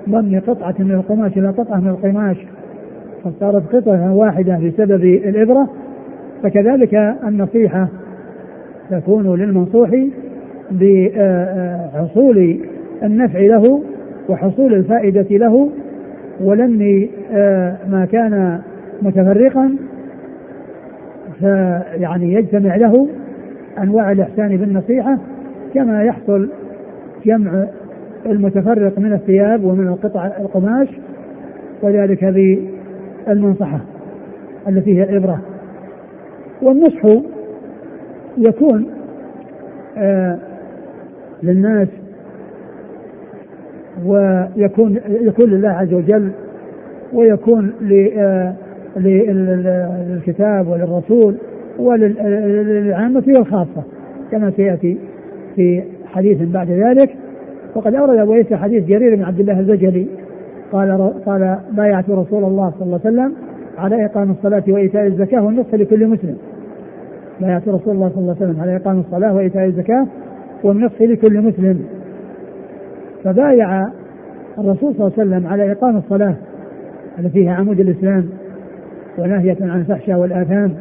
[0.08, 2.36] ضم قطعة من القماش إلى قطعة من القماش
[3.24, 5.68] فصارت قطعة واحدة بسبب الإبرة
[6.42, 7.88] فكذلك النصيحة
[8.90, 9.90] تكون للمنصوح
[10.72, 12.60] بحصول
[13.02, 13.82] النفع له
[14.28, 15.70] وحصول الفائدة له
[16.40, 17.08] ولم
[17.90, 18.60] ما كان
[19.02, 19.76] متفرقا
[21.40, 23.08] فيعني يجتمع له
[23.78, 25.18] أنواع الإحسان بالنصيحة
[25.74, 26.48] كما يحصل
[27.26, 27.66] جمع
[28.26, 30.88] المتفرق من الثياب ومن القطع القماش
[31.82, 33.80] وذلك بالمنصحة
[34.68, 35.40] التي هي الابره
[36.62, 37.02] والنصح
[38.38, 38.86] يكون
[39.98, 40.38] آه
[41.42, 41.88] للناس
[44.04, 46.30] ويكون يكون لله عز وجل
[47.12, 47.72] ويكون
[48.18, 48.54] آه،
[48.96, 51.34] للكتاب وللرسول
[51.78, 53.82] وللعامة والخاصة
[54.30, 54.98] كما سيأتي
[55.56, 57.10] في حديث بعد ذلك.
[57.74, 60.06] وقد أورد أبو عيسى حديث جرير بن عبد الله البجلي
[60.72, 63.34] قال قال بايعت رسول الله صلى الله عليه وسلم
[63.78, 66.36] على إقام الصلاة وإيتاء الزكاة والنصح لكل مسلم.
[67.40, 70.06] بايعت رسول الله صلى الله عليه وسلم على إقام الصلاة وإيتاء الزكاة
[70.64, 71.84] والنصح لكل مسلم.
[73.24, 73.88] فبايع
[74.58, 76.34] الرسول صلى الله عليه وسلم على إقام الصلاة
[77.18, 78.28] التي هي عمود الإسلام
[79.18, 80.74] وناهية عن الفحشاء والآثام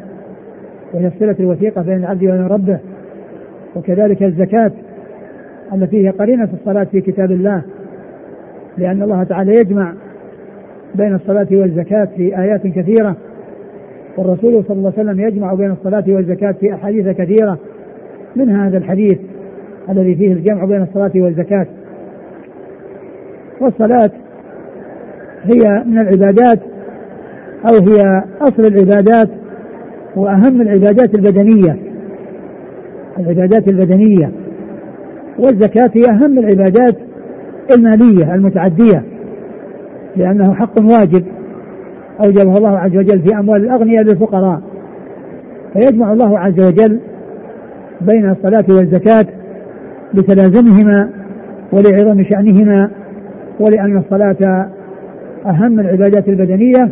[0.94, 2.80] وهي الصلة الوثيقة بين العبد وبين ربه
[3.76, 4.72] وكذلك الزكاة
[5.74, 7.62] التي هي قرينة الصلاة في كتاب الله
[8.78, 9.94] لأن الله تعالى يجمع
[10.96, 13.16] بين الصلاة والزكاة في آيات كثيرة
[14.18, 17.58] والرسول صلى الله عليه وسلم يجمع بين الصلاة والزكاة في أحاديث كثيرة.
[18.36, 19.18] من هذا الحديث؟
[19.90, 21.66] الذي فيه الجمع بين الصلاة والزكاة.
[23.62, 24.12] والصلاة
[25.44, 26.60] هي من العبادات
[27.70, 29.30] أو هي أصل العبادات
[30.16, 31.78] وأهم العبادات البدنية.
[33.20, 34.32] العبادات البدنية.
[35.40, 36.98] والزكاة هي أهم العبادات
[37.76, 39.04] المالية المتعدية
[40.16, 41.26] لأنه حق واجب
[42.26, 44.62] أوجبه الله عز وجل في أموال الأغنياء للفقراء.
[45.74, 47.00] فيجمع الله عز وجل
[48.02, 49.41] بين الصلاة والزكاة
[50.14, 51.10] لتلازمهما
[51.72, 52.90] ولعظم شأنهما
[53.60, 54.70] ولأن الصلاة
[55.46, 56.90] أهم العبادات البدنية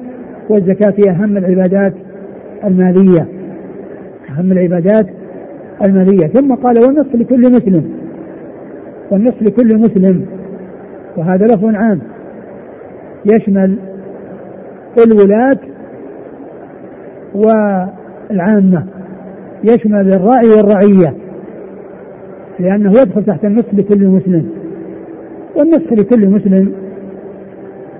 [0.49, 1.93] والزكاة هي أهم العبادات
[2.63, 3.27] المالية.
[4.29, 5.05] أهم العبادات
[5.85, 6.27] المالية.
[6.27, 7.91] ثم قال والنصف لكل مسلم.
[9.11, 10.25] والنصف لكل مسلم.
[11.17, 11.99] وهذا لفظ عام.
[13.25, 13.79] يشمل
[15.05, 15.59] الولاة
[17.35, 18.85] والعامة.
[19.63, 21.28] يشمل الراعي والرعية.
[22.59, 24.49] لأنه يدخل تحت النصف لكل مسلم
[25.55, 26.73] والنصف لكل مسلم.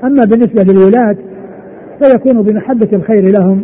[0.04, 1.16] أما بالنسبة للولاة
[2.02, 3.64] فيكون بمحبة الخير لهم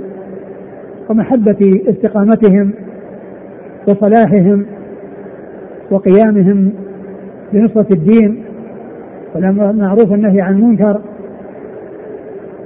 [1.09, 2.71] ومحبة استقامتهم
[3.87, 4.65] وصلاحهم
[5.91, 6.73] وقيامهم
[7.53, 8.43] بنصرة الدين
[9.35, 11.01] والمعروف النهي عن المنكر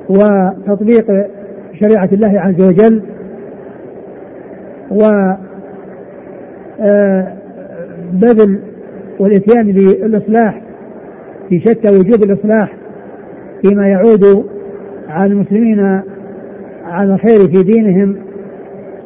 [0.09, 1.27] وتطبيق
[1.79, 3.03] شريعة الله عز وجل
[4.91, 5.03] و
[6.81, 7.33] آه،
[8.11, 8.59] بذل
[9.19, 10.61] والإتيان بالإصلاح
[11.49, 12.75] في شتى وجوب الإصلاح
[13.61, 14.45] فيما يعود
[15.07, 16.01] على المسلمين
[16.85, 18.15] على الخير في دينهم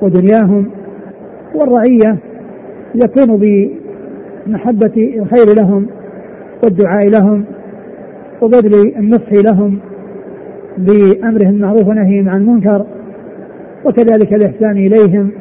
[0.02, 0.70] ودنياهم
[1.56, 2.18] والرعية
[2.96, 5.88] يكون بمحبة الخير لهم
[6.64, 7.46] والدعاء لهم
[8.42, 9.80] وبذل النصح لهم
[10.78, 12.86] بأمرهم المعروف ونهيهم عن المنكر
[13.86, 15.32] وكذلك الإحسان إليهم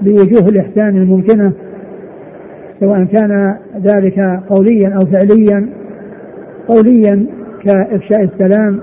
[0.00, 1.52] بوجوه الإحسان الممكنة
[2.80, 5.68] سواء كان ذلك قوليا أو فعليا
[6.68, 7.26] قوليا
[7.64, 8.80] كإفشاء السلام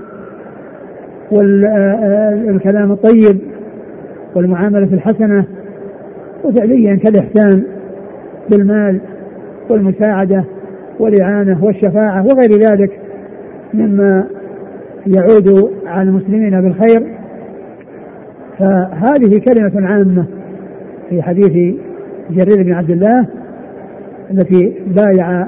[1.30, 3.40] والكلام الطيب
[4.34, 5.44] والمعاملة الحسنة
[6.44, 7.64] وفعليا كالإحسان
[8.50, 9.00] بالمال
[9.70, 10.44] والمساعدة
[11.00, 13.00] والإعانة والشفاعة وغير ذلك
[13.74, 14.26] مما
[15.06, 17.06] يعود على المسلمين بالخير.
[18.58, 20.24] فهذه كلمة عامة
[21.08, 21.76] في حديث
[22.30, 23.26] جرير بن عبد الله
[24.30, 25.46] التي بايع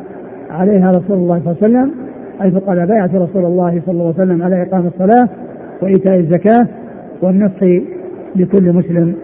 [0.51, 1.95] عليها رسول الله صلى الله عليه وسلم
[2.41, 5.29] حيث قال بايعت رسول الله صلى الله عليه وسلم على إقام الصلاة
[5.83, 6.67] وإيتاء الزكاة
[7.23, 7.63] والنصح
[8.37, 9.15] لكل مسلم.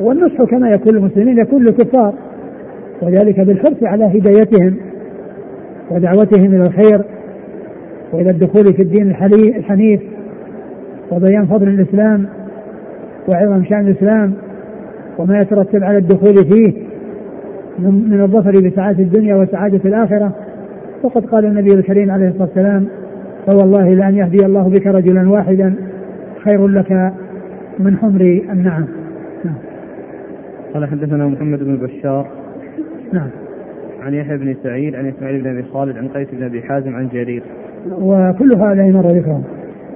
[0.00, 2.14] والنصح كما يكون للمسلمين يكون للكفار
[3.02, 4.76] وذلك بالحرص على هدايتهم
[5.90, 7.04] ودعوتهم إلى الخير
[8.12, 9.10] وإلى الدخول في الدين
[9.56, 10.00] الحنيف
[11.12, 12.26] وبيان فضل الإسلام
[13.28, 14.34] وعظم شأن الإسلام.
[15.18, 16.72] وما يترتب على الدخول فيه
[17.78, 20.32] من الظفر بسعادة الدنيا وسعادة الآخرة.
[21.02, 22.86] وقد قال النبي الكريم عليه الصلاة والسلام
[23.46, 25.74] فوالله لأن يهدي الله بك رجلا واحدا
[26.44, 27.12] خير لك
[27.78, 28.20] من حمر
[28.52, 28.86] النعم.
[29.44, 29.54] نعم.
[30.74, 32.26] قال حدثنا محمد بن بشار.
[33.12, 33.28] نعم.
[34.02, 37.08] عن يحيى بن سعيد عن إسماعيل بن أبي خالد عن قيس بن أبي حازم عن
[37.08, 37.42] جرير.
[37.92, 39.42] وكل هذا مر ذكره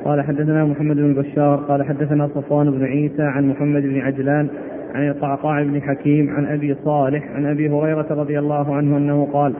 [0.04, 4.48] قال حدثنا محمد بن بشار قال حدثنا صفوان بن عيسى عن محمد بن عجلان
[4.94, 9.54] عن القعقاع بن حكيم عن أبي صالح عن أبي هريرة رضي الله عنه أنه قال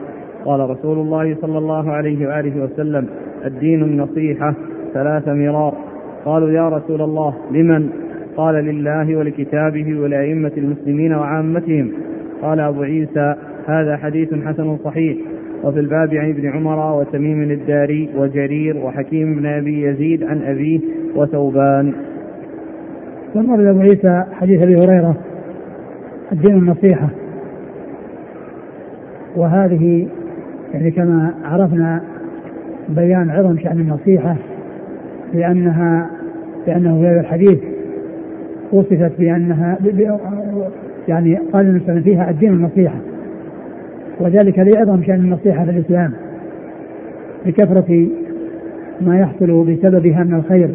[0.45, 3.07] قال رسول الله صلى الله عليه وآله وسلم
[3.45, 4.53] الدين النصيحة
[4.93, 5.73] ثلاث مرار
[6.25, 7.89] قالوا يا رسول الله لمن؟
[8.37, 11.91] قال لله ولكتابه ولأئمة المسلمين وعامتهم.
[12.41, 13.35] قال أبو عيسى
[13.67, 15.17] هذا حديث حسن صحيح.
[15.63, 20.79] وفي الباب عن ابن عمر وتميم الداري وجرير وحكيم بن أبي يزيد عن أبيه
[21.15, 21.93] وثوبان.
[23.33, 25.15] ثم أبو عيسى حديث أبي هريرة
[26.31, 27.09] الدين النصيحه
[29.35, 30.07] وهذه
[30.73, 32.01] يعني كما عرفنا
[32.89, 34.35] بيان عظم شأن النصيحة
[35.33, 36.09] لأنها
[36.67, 37.59] لأنه في هذا الحديث
[38.71, 39.77] وصفت بأنها
[41.07, 42.95] يعني قال النبي فيها الدين النصيحة
[44.19, 46.13] وذلك لعظم شأن النصيحة في الإسلام
[47.45, 48.07] لكثرة
[49.01, 50.69] ما يحصل بسببها من الخير.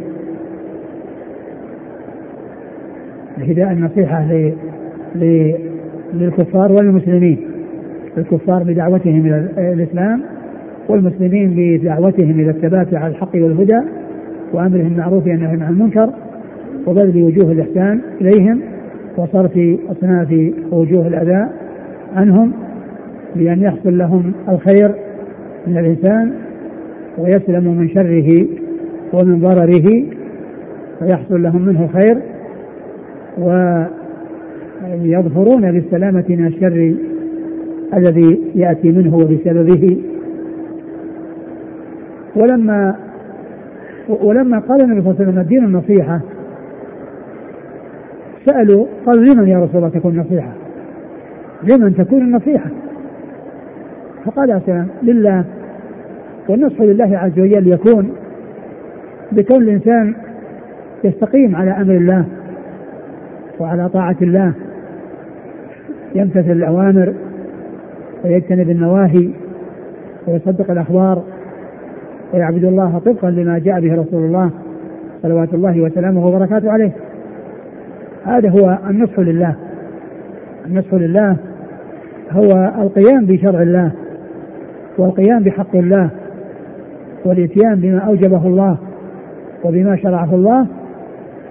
[3.39, 4.29] الهداء النصيحة
[6.15, 7.39] للكفار والمسلمين.
[8.19, 10.23] الكفار بدعوتهم إلى الإسلام
[10.89, 13.81] والمسلمين بدعوتهم إلى الثبات على الحق والهدى
[14.53, 16.11] وأمرهم بالمعروف والنهي عن المنكر
[16.87, 18.61] وبذل وجوه الإحسان إليهم
[19.17, 19.59] وصرف
[19.91, 21.49] أصناف وجوه الأذى
[22.17, 22.53] عنهم
[23.37, 24.95] بأن يحصل لهم الخير
[25.67, 26.33] من الإنسان
[27.19, 28.47] ويسلم من شره
[29.13, 30.05] ومن ضرره
[30.99, 32.23] فيحصل لهم منه خير
[34.89, 36.95] ويظفرون بالسلامة من الشر
[37.95, 40.03] الذي يأتي منه وبسببه
[42.37, 42.97] ولما
[44.09, 46.21] ولما قال النبي صلى الله عليه وسلم الدين النصيحة
[48.47, 50.53] سألوا قالوا لمن يا رسول الله تكون النصيحة؟
[51.63, 52.71] لمن تكون النصيحة؟
[54.25, 55.45] فقال عليه السلام لله
[56.49, 58.13] والنصح لله عز وجل يكون
[59.33, 60.15] بكون الإنسان
[61.05, 62.25] يستقيم على أمر الله
[63.61, 64.53] وعلى طاعة الله.
[66.15, 67.15] يمتثل الأوامر
[68.25, 69.31] ويجتنب النواهي
[70.27, 71.23] ويصدق الأخبار
[72.35, 74.51] ويعبد الله طبقا لما جاء به رسول الله
[75.23, 76.93] صلوات الله وسلامه وبركاته عليه.
[78.25, 79.55] هذا هو النصح لله.
[80.67, 81.37] النصح لله
[82.31, 83.93] هو القيام بشرع الله
[84.99, 86.11] والقيام بحق الله
[87.25, 88.79] والإتيان بما أوجبه الله
[89.65, 90.67] وبما شرعه الله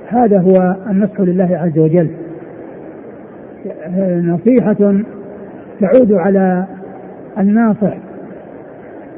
[0.08, 2.10] هذا هو النصح لله عز وجل.
[4.24, 5.04] نصيحة
[5.82, 6.66] تعود على
[7.40, 7.98] الناصح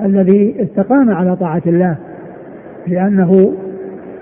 [0.01, 1.97] الذي استقام على طاعة الله
[2.87, 3.53] لأنه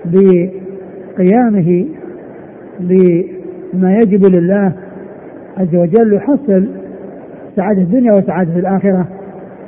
[0.04, 1.86] بقيامه
[2.80, 4.72] بما يجب لله
[5.58, 6.68] عز وجل يحصل
[7.56, 9.06] سعادة الدنيا وسعادة الآخرة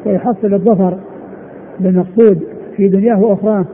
[0.07, 0.99] ويحصل الظفر
[1.81, 2.43] بالمقصود
[2.77, 3.65] في دنياه وأخراه.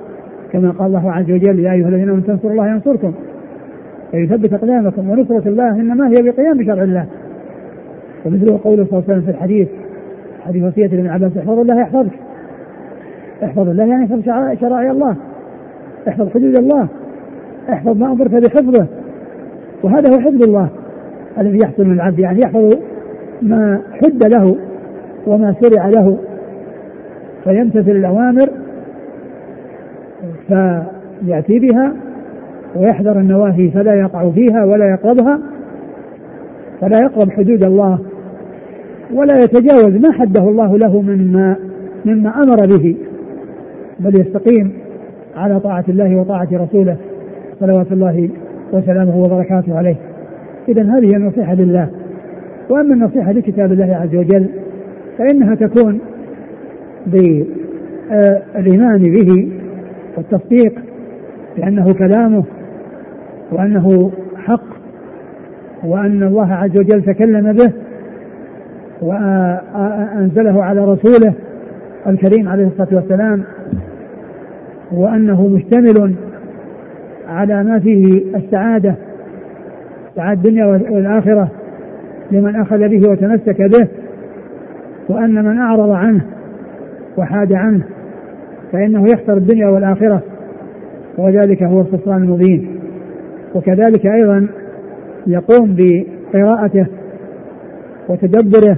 [0.55, 3.13] كما قال الله عز وجل يا أيها الذين آمنوا تنصروا الله ينصركم.
[4.15, 7.07] ويثبت أقدامكم ونصرة الله إنما هي بقيام بشرع الله.
[8.27, 9.69] ومثله قوله صلى الله عليه وسلم في الحديث
[10.41, 12.13] حديث وصية ابن عباس احفظ الله يحفظك.
[13.45, 14.23] احفظ الله يعني احفظ
[14.61, 15.17] شرائع الله.
[16.09, 16.89] احفظ حدود الله.
[17.73, 18.87] احفظ ما أمرت بحفظه.
[19.83, 20.69] وهذا هو حفظ الله.
[21.39, 22.79] الذي يحصل من العبد يعني يحفظ
[23.43, 24.57] ما حد له
[25.27, 26.19] وما شرع له.
[27.45, 28.49] فيمتثل الأوامر
[30.49, 31.93] فيأتي بها
[32.77, 35.41] ويحذر النواهي فلا يقع فيها ولا يقربها
[36.81, 37.99] فلا يقرب حدود الله
[39.15, 41.57] ولا يتجاوز ما حده الله له مما
[42.05, 42.97] مما أمر به
[44.01, 44.73] بل يستقيم
[45.37, 46.97] على طاعة الله وطاعة رسوله
[47.61, 48.29] صلوات الله
[48.73, 49.97] وسلامه وبركاته عليه.
[50.69, 51.91] إذا هذه النصيحة لله.
[52.71, 54.49] وأما النصيحة لكتاب الله عز وجل
[55.19, 55.99] فإنها تكون
[57.07, 59.49] بالإيمان به
[60.17, 60.75] والتصديق
[61.57, 62.45] بأنه كلامه
[63.53, 64.65] وأنه حق
[65.85, 67.73] وأن الله عز وجل تكلم به
[69.03, 71.35] وأنزله على رسوله
[72.07, 73.45] الكريم عليه الصلاة والسلام
[74.93, 76.15] وأنه مشتمل
[77.29, 78.95] على ما فيه السعادة
[80.17, 81.49] دعاء الدنيا والآخرة
[82.31, 83.89] لمن أخذ به وتمسك به
[85.09, 86.25] وأن من أعرض عنه
[87.17, 87.85] وحاد عنه
[88.75, 90.23] فإنه يخسر الدنيا والآخرة
[91.19, 92.81] وذلك هو الخسران المبين.
[93.55, 94.47] وكذلك أيضا
[95.27, 96.87] يقوم بقراءته
[98.09, 98.77] وتدبره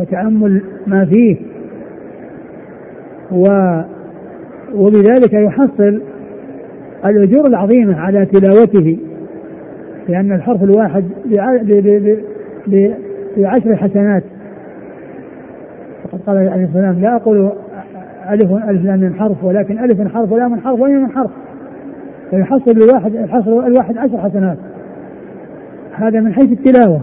[0.00, 1.36] وتأمل ما فيه
[3.32, 3.44] و
[4.74, 6.02] وبذلك يحصل
[7.04, 8.98] الأجور العظيمة على تلاوته
[10.08, 11.04] لأن الحرف الواحد
[13.36, 14.22] بعشر حسنات.
[16.04, 17.52] وقد قال عليه السلام لا أقول
[18.28, 21.30] ألف ألف لام من حرف ولكن ألف حرف ولام حرف وميم حرف.
[22.30, 24.58] فيحصل الواحد يحصل الواحد عشر حسنات.
[25.92, 27.00] هذا من حيث التلاوة.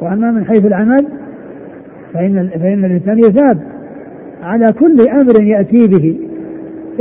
[0.00, 1.06] وأما من حيث العمل
[2.12, 3.58] فإن فإن الإنسان يثاب
[4.42, 6.18] على كل أمر يأتي به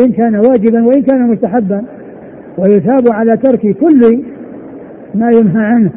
[0.06, 1.84] إن كان واجبا وإن كان مستحبا.
[2.58, 4.24] ويثاب على ترك كل
[5.16, 5.92] ما ينهى عنه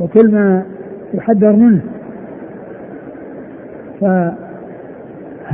[0.00, 0.62] وكل ما
[1.14, 1.82] يحذر منه.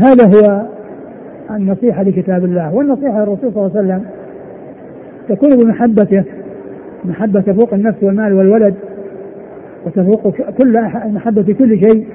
[0.01, 0.67] فهذا هو
[1.51, 4.05] النصيحة لكتاب الله والنصيحة للرسول صلى الله عليه وسلم
[5.29, 6.25] تكون بمحبته
[7.05, 8.75] محبة تفوق النفس والمال والولد
[9.87, 12.07] وتفوق كل محبة كل شيء.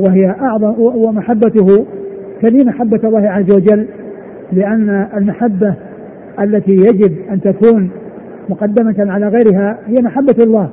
[0.00, 1.86] وهي أعظم ومحبته
[2.42, 3.86] تلي محبة الله عز وجل
[4.52, 5.74] لأن المحبة
[6.40, 7.90] التي يجب أن تكون
[8.48, 10.70] مقدمة على غيرها هي محبة الله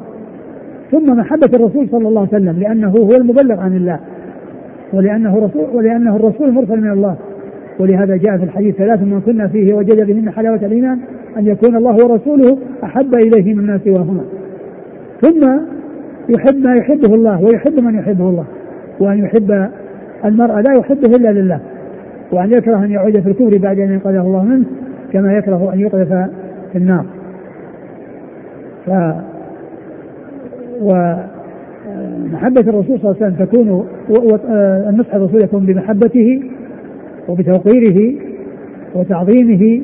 [0.92, 4.00] ثم محبة الرسول صلى الله عليه وسلم لأنه هو المبلغ عن الله.
[4.94, 7.16] ولأنه رسول ولأنه الرسول المرسل من الله.
[7.80, 11.00] ولهذا جاء في الحديث ثلاث من كنا فيه وجد بهن حلاوة الإيمان
[11.38, 14.22] أن يكون الله ورسوله أحب إليه مما سواهما
[15.22, 15.50] ثم
[16.30, 18.46] يحب ما يحبه الله ويحب من يحبه الله.
[19.00, 19.70] وأن يحب
[20.26, 21.60] المرء لا يحبه إلا لله.
[22.32, 24.66] وأن يكره أن يعود في الكفر بعد أن ينقذه الله منه
[25.14, 26.30] كما يكره أن يقذف
[26.72, 27.06] في النار.
[28.86, 28.90] ف
[31.88, 33.88] ومحبة الرسول صلى الله عليه وسلم تكون
[34.90, 36.42] النصح الرسول يكون بمحبته
[37.30, 38.16] وبتوقيره
[38.96, 39.82] وتعظيمه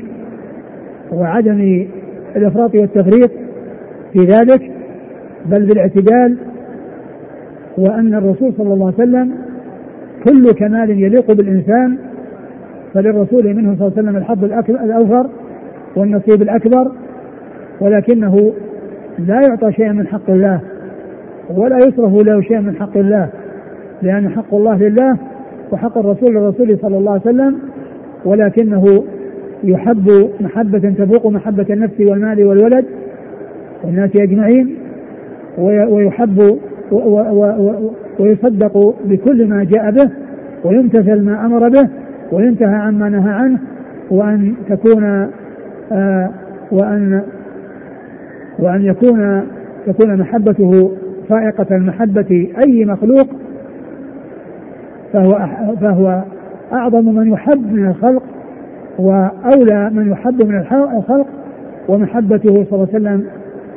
[1.13, 1.87] وعدم
[2.35, 3.31] الإفراط والتفريط
[4.13, 4.71] في ذلك
[5.45, 6.37] بل بالاعتدال
[7.77, 9.31] وأن الرسول صلى الله عليه وسلم
[10.27, 11.97] كل كمال يليق بالإنسان
[12.93, 15.29] فللرسول منه صلى الله عليه وسلم الحظ الأوفر
[15.95, 16.91] والنصيب الأكبر
[17.81, 18.53] ولكنه
[19.19, 20.61] لا يعطى شيئا من حق الله.
[21.57, 23.29] ولا يصرف له شيء من حق الله
[24.01, 25.17] لأن حق الله لله
[25.71, 27.59] وحق الرسول للرسول صلى الله عليه وسلم
[28.25, 28.83] ولكنه
[29.63, 30.09] يحب
[30.41, 32.85] محبة تفوق محبة النفس والمال والولد
[33.83, 34.75] والناس أجمعين
[35.89, 36.59] ويحب
[38.19, 40.11] ويصدق بكل ما جاء به
[40.63, 41.89] ويمتثل ما أمر به
[42.31, 43.59] وينتهى عما نهى عنه
[44.11, 45.29] وأن تكون
[45.91, 46.29] آه
[46.71, 47.21] وأن
[48.59, 49.43] وأن يكون
[49.87, 50.91] تكون محبته
[51.29, 53.27] فائقة محبة أي مخلوق
[55.13, 55.47] فهو
[55.81, 56.23] فهو
[56.73, 58.23] أعظم من يحب من الخلق
[58.99, 61.27] وأولى من يحب من الخلق.
[61.89, 63.25] ومحبته صلى الله عليه وسلم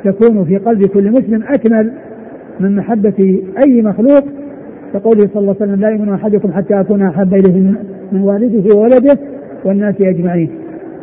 [0.03, 1.91] تكون في قلب كل مسلم أكمل
[2.59, 4.23] من محبة أي مخلوق.
[4.93, 7.75] كقوله صلى الله عليه وسلم لا يؤمن أحدكم حتى أكون أحب إليه
[8.11, 9.19] من والده وولده
[9.65, 10.49] والناس أجمعين.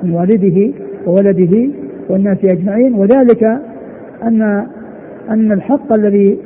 [0.03, 0.72] من والده
[1.07, 1.68] وولده
[2.11, 2.94] والناس أجمعين.
[2.94, 3.61] وذلك
[4.22, 4.66] أن
[5.30, 6.38] أن الحق الذي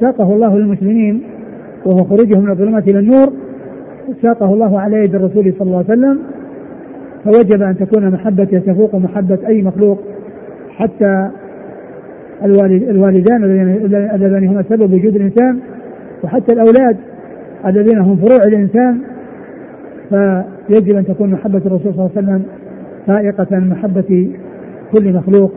[0.00, 1.22] ساقه الله للمسلمين
[1.86, 3.32] وهو خروجهم من الظلمات إلى النور
[4.22, 6.18] ساقه الله على يد الرسول صلى الله عليه وسلم
[7.24, 9.98] فوجب أن تكون محبته تفوق محبة أي مخلوق
[10.70, 11.30] حتى
[12.90, 13.44] الوالدان
[14.14, 15.58] اللذان هما سبب وجود الإنسان
[16.24, 16.96] وحتى الأولاد
[17.66, 18.98] الذين هم فروع الإنسان
[20.08, 22.42] فيجب أن تكون محبة الرسول صلى الله عليه وسلم
[23.06, 24.32] فائقة محبة
[24.92, 25.52] كل مخلوق.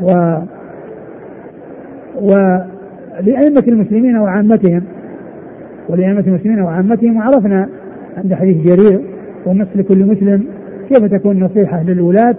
[0.00, 0.38] و
[2.20, 4.82] ولأئمة المسلمين وعامتهم
[5.88, 7.68] ولأئمة المسلمين وعامتهم وعرفنا
[8.16, 9.00] عند حديث جرير
[9.46, 10.44] والنص لكل مسلم
[10.88, 12.36] كيف تكون النصيحة للولاة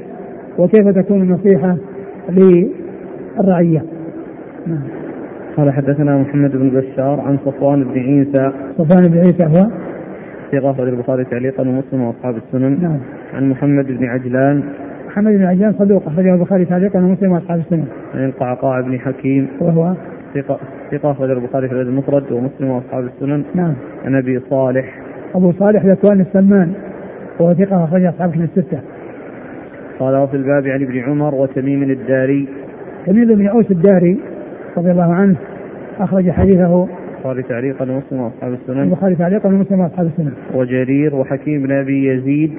[0.57, 1.77] وكيف تكون النصيحة
[2.29, 3.83] للرعية.
[4.67, 4.83] نعم.
[5.57, 8.51] قال حدثنا محمد بن بشار عن صفوان بن عيسى.
[8.77, 9.69] صفوان بن عيسى هو؟
[10.51, 12.81] ثقة البخاري تعليقا ومسلم وأصحاب السنن.
[12.81, 12.99] نعم.
[13.33, 14.63] عن محمد بن عجلان
[15.07, 17.85] محمد بن عجلان صدوق أخرجه البخاري تعليقا ومسلم وأصحاب السنن
[18.15, 19.47] عن القعقاع بن حكيم.
[19.59, 19.93] وهو؟
[20.33, 20.59] ثقة
[20.91, 23.43] ثقة أخرج البخاري في المفرد ومسلم وأصحاب السنن.
[23.55, 23.73] نعم.
[24.05, 24.99] عن أبي صالح.
[25.35, 26.73] أبو صالح ذكوان السمان
[27.39, 28.79] وهو ثقة أخرج أصحاب السنن الستة.
[29.99, 32.47] قال وفي الباب عن ابن عمر وتميم الداري.
[33.05, 34.19] تميم بن أوس الداري
[34.77, 35.35] رضي الله عنه
[35.99, 36.87] أخرج حديثه.
[37.15, 38.83] البخاري تعليقا ومسلم وأصحاب السنن.
[38.83, 42.51] البخاري تعليقا ومسلم وأصحاب السنن وجرير وحكيم بن أبي يزيد.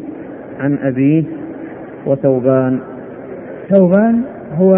[0.61, 1.25] عن أبيه
[2.09, 2.81] وثوبان.
[3.71, 4.23] ثوبان
[4.55, 4.73] هو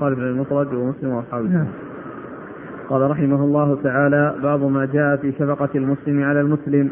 [0.00, 1.48] خالد بن المطرد ومسلم وأصحابه.
[1.48, 1.66] نعم.
[2.88, 6.90] قال رحمه الله تعالى باب ما جاء في شفقة المسلم على المسلم.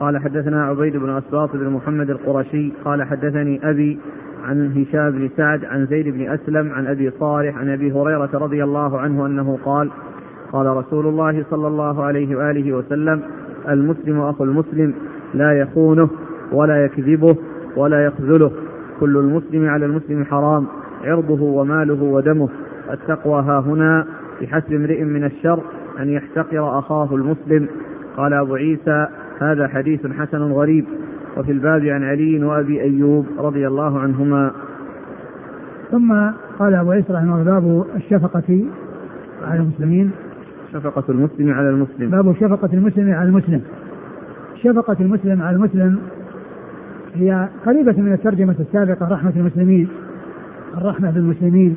[0.00, 2.72] قال حدثنا عبيد بن أسباط بن محمد القرشي.
[2.84, 3.98] قال حدثني أبي
[4.44, 8.64] عن هشام بن سعد عن زيد بن أسلم عن أبي صالح عن أبي هريرة رضي
[8.64, 9.90] الله عنه أنه قال
[10.52, 13.22] قال رسول الله صلى الله عليه وآله وسلم
[13.68, 14.94] المسلم أخو المسلم
[15.34, 16.08] لا يخونه
[16.52, 17.36] ولا يكذبه
[17.78, 18.52] ولا يخذله.
[19.00, 20.66] كل المسلم على المسلم حرام.
[21.04, 22.48] عرضه وماله ودمه.
[22.90, 24.06] التقوى ها هنا.
[24.40, 25.60] بحسب امرئ من الشر
[26.00, 27.68] أن يحتقر أخاه المسلم.
[28.16, 29.06] قال أبو عيسى
[29.38, 30.84] هذا حديث حسن غريب.
[31.36, 34.50] وفي الباب عن علي وأبي أيوب رضي الله عنهما.
[35.90, 38.64] ثم قال أبو عيسى رحمه الله باب الشفقة
[39.44, 40.10] على المسلمين.
[40.72, 42.10] شفقة المسلم على المسلم.
[42.10, 43.62] باب شفقة المسلم على المسلم.
[44.62, 45.98] شفقة المسلم على المسلم
[47.14, 49.88] هي قريبة من الترجمة السابقة رحمة المسلمين.
[50.78, 51.76] الرحمة بالمسلمين.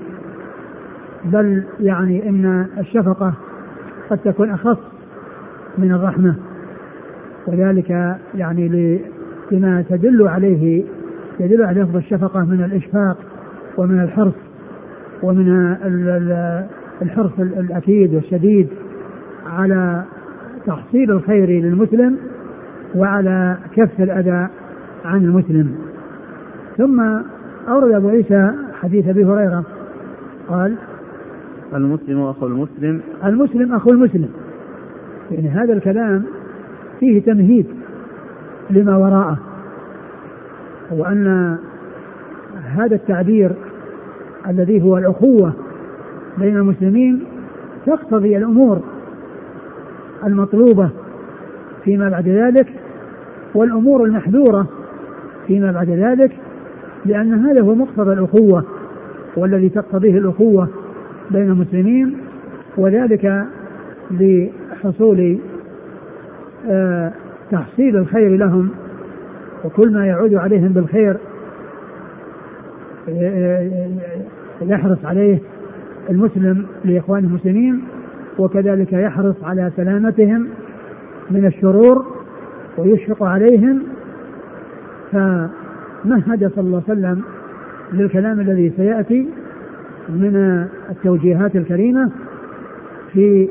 [1.25, 3.33] بل يعني إن الشفقة
[4.09, 4.77] قد تكون أخص
[5.77, 6.35] من الرحمة.
[7.47, 8.97] وذلك يعني
[9.51, 10.83] لما تدل عليه
[11.39, 13.17] يدل على لفظ الشفقة من الإشفاق
[13.77, 14.33] ومن الحرص
[15.23, 15.75] ومن
[17.01, 18.67] الحرص الأكيد والشديد
[19.45, 20.03] على
[20.65, 22.17] تحصيل الخير للمسلم
[22.95, 24.47] وعلى كف الأذى
[25.05, 25.75] عن المسلم.
[26.77, 27.01] ثم
[27.67, 29.63] أورد أبو عيسى حديث أبي هريرة.
[30.47, 30.75] قال
[31.73, 33.01] المسلم أخو المسلم.
[33.25, 34.29] المسلم أخو المسلم.
[35.31, 36.23] يعني هذا الكلام
[36.99, 37.65] فيه تمهيد
[38.69, 39.37] لما وراءه.
[40.91, 41.57] وأن
[42.63, 43.51] هذا التعبير
[44.47, 45.53] الذي هو الأخوة
[46.37, 47.23] بين المسلمين
[47.85, 48.81] تقتضي الأمور
[50.23, 50.89] المطلوبة
[51.83, 52.67] فيما بعد ذلك
[53.55, 54.67] والأمور المحذورة
[55.47, 56.31] فيما بعد ذلك
[57.05, 58.63] لأن هذا هو مقتضى الأخوة
[59.37, 60.67] والذي تقتضيه الأخوة
[61.31, 62.17] بين المسلمين
[62.77, 63.45] وذلك
[64.11, 65.39] لحصول
[66.69, 67.11] آه،
[67.51, 68.69] تحصيل الخير لهم
[69.65, 71.17] وكل ما يعود عليهم بالخير
[73.09, 73.89] آه، آه،
[74.61, 75.39] يحرص عليه
[76.09, 77.81] المسلم لاخوانه المسلمين
[78.39, 80.47] وكذلك يحرص على سلامتهم
[81.31, 82.05] من الشرور
[82.77, 83.83] ويشفق عليهم
[85.11, 87.21] فمهد صلى الله عليه وسلم
[87.93, 89.29] للكلام الذي سيأتي
[90.09, 92.09] من التوجيهات الكريمة
[93.13, 93.49] في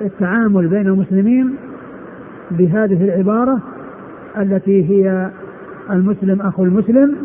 [0.00, 1.54] التعامل بين المسلمين
[2.50, 3.58] بهذه العبارة
[4.38, 5.30] التي هي
[5.90, 7.16] المسلم أخو المسلم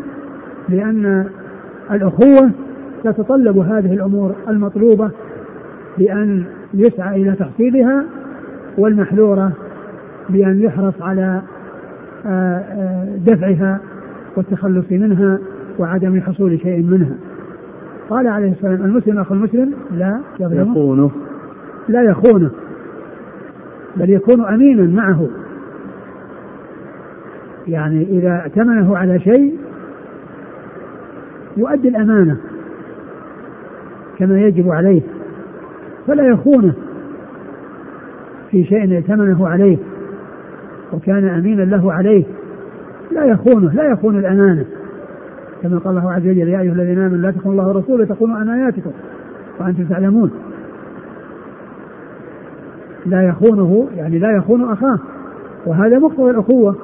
[0.68, 1.26] لأن
[1.90, 2.50] الأخوة
[3.04, 5.10] تتطلب هذه الأمور المطلوبة
[5.98, 8.04] بأن يسعى إلى تحصيلها
[8.78, 9.52] والمحذورة
[10.28, 11.42] بأن يحرص على آه، آه،
[13.26, 13.80] دفعها
[14.36, 15.38] والتخلص منها
[15.78, 17.14] وعدم حصول شيء منها.
[18.10, 21.10] قال عليه الصلاة والسلام المسلم أخو المسلم لا يخونه.
[21.88, 22.50] لا يخونه
[23.96, 25.28] بل يكون أمينا معه.
[27.68, 29.58] يعني إذا ائتمنه على شيء
[31.56, 32.36] يؤدي الأمانة
[34.18, 35.02] كما يجب عليه
[36.06, 36.74] فلا يخونه
[38.50, 39.78] في شيء ائتمنه عليه.
[40.92, 42.24] وكان أمينا له عليه.
[43.12, 44.64] لا يخونه لا يخون الأمانة.
[45.62, 48.90] كما قال الله عز وجل يا أيها الذين آمنوا لا تخونوا الله ورسوله تخونوا أماناتكم
[49.60, 50.30] وأنتم تعلمون.
[53.06, 54.98] لا يخونه يعني لا يخون أخاه.
[55.66, 56.76] وهذا مقتضى الأخوة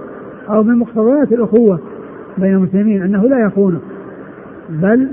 [0.50, 1.80] أو من مقتضيات الأخوة
[2.38, 3.80] بين المسلمين أنه لا يخونه.
[4.70, 5.08] بل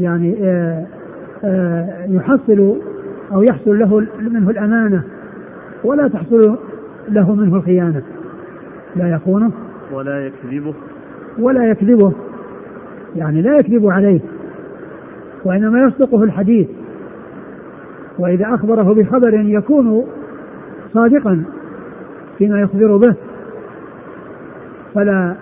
[0.00, 0.86] يعني آآ
[1.44, 2.76] آه، آآ آه، يحصل
[3.32, 5.02] أو يحصل له منه الأمانة
[5.84, 6.58] ولا تحصل
[7.08, 8.02] له منه الخيانة.
[8.96, 9.50] لا يخونه
[9.92, 10.74] ولا يكذبه.
[11.38, 12.12] ولا يكذبه.
[13.16, 14.20] يعني لا يكذب عليه
[15.44, 16.68] وإنما يصدقه الحديث.
[18.18, 20.06] وإذا أخبره بخبر يكون
[20.94, 21.44] صادقا
[22.38, 23.14] فيما يخبر به.
[24.94, 25.34] فلا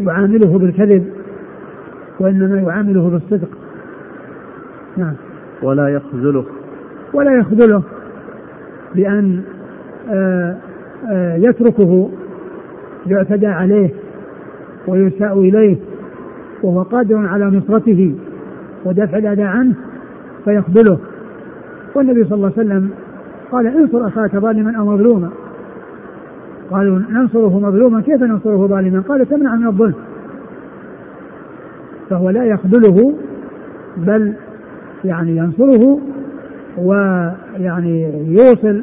[0.00, 1.12] يعامله بالكذب
[2.20, 3.48] وإنما يعامله بالصدق.
[4.96, 5.14] نعم.
[5.62, 6.44] ولا يخذله.
[7.12, 7.82] ولا يخذله.
[8.94, 9.42] بأن
[10.10, 10.56] آه،
[11.10, 12.10] آه، يتركه
[13.06, 13.90] يعتدى عليه
[14.88, 15.76] ويساء إليه
[16.62, 18.14] وهو قادر على نصرته
[18.84, 19.74] ودفع الأذى عنه
[20.44, 20.98] فيخذله
[21.94, 22.90] والنبي صلى الله عليه وسلم
[23.52, 25.30] قال انصر أخاك ظالما أو مظلوما.
[26.70, 29.94] قالوا ننصره مظلوما كيف ننصره ظالما؟ قال تمنع من الظلم.
[32.10, 33.14] فهو لا يخذله
[33.96, 34.32] بل
[35.04, 36.00] يعني ينصره
[36.78, 38.82] ويعني يوصل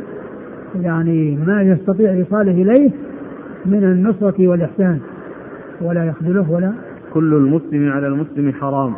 [0.82, 2.92] يعني ما يستطيع إيصاله إليه
[3.66, 5.00] من النصرة والإحسان
[5.82, 6.74] ولا يخذله ولا
[7.14, 8.94] كل المسلم على المسلم حرام.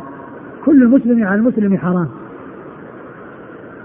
[0.64, 2.08] كل المسلم على المسلم حرام.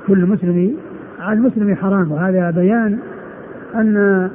[0.08, 0.76] كل المسلم
[1.20, 2.12] على المسلم حرام.
[2.12, 2.98] وهذا بيان
[3.76, 4.30] أن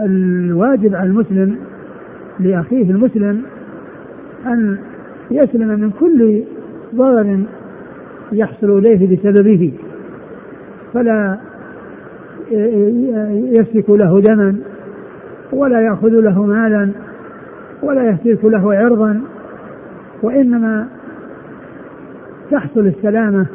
[0.00, 1.56] الواجب على المسلم
[2.40, 3.42] لأخيه المسلم
[4.46, 4.78] أن
[5.30, 6.42] يسلم من كل
[6.94, 7.40] ضرر
[8.32, 9.72] يحصل إليه بسببه.
[10.94, 11.38] فلا
[13.30, 14.56] يسفك له دما
[15.52, 16.90] ولا يأخذ له مالا
[17.82, 19.20] ولا يهتك له عرضا
[20.22, 20.88] وإنما
[22.50, 23.46] تحصل السلامة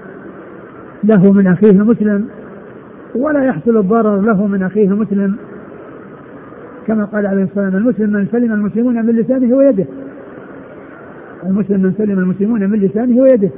[1.04, 2.28] له من أخيه المسلم
[3.16, 5.36] ولا يحصل الضرر له من أخيه المسلم
[6.88, 9.86] كما قال عليه الصلاة والسلام المسلم من سلم المسلمون من لسانه ويده.
[11.44, 13.50] المسلم من سلم المسلمون من لسانه ويده.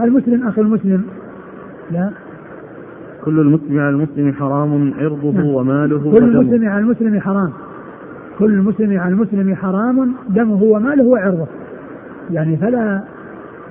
[0.00, 1.04] المسلم أخي المسلم
[1.90, 2.10] لا.
[3.26, 5.46] كل المسلم على المسلم حرام عرضه نعم.
[5.46, 7.52] وماله كل المسلم على المسلم حرام.
[8.38, 11.46] كل المسلم على المسلم حرام دمه وماله وعرضه.
[12.30, 13.02] يعني فلا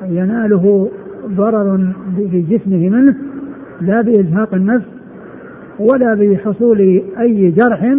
[0.10, 0.90] يناله
[1.28, 3.16] ضرر في جسمه منه
[3.82, 4.86] لا بإزهاق النفس
[5.80, 7.96] ولا بحصول أي جرح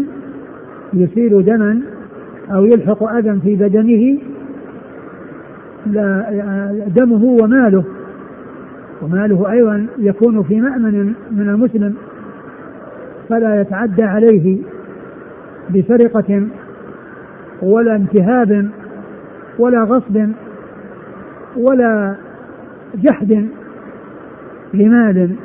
[0.95, 1.81] يسيل دما
[2.51, 4.19] أو يلحق أذى في بدنه.
[5.87, 7.85] لا دمه وماله.
[9.03, 11.95] وماله أيضا يكون في مأمن من المسلم
[13.29, 14.59] فلا يتعدى عليه
[15.71, 16.47] بسرقة
[17.63, 18.71] ولا انتهاب
[19.59, 20.29] ولا غصب
[21.57, 22.17] ولا
[22.95, 23.49] جحد
[24.75, 25.37] لمال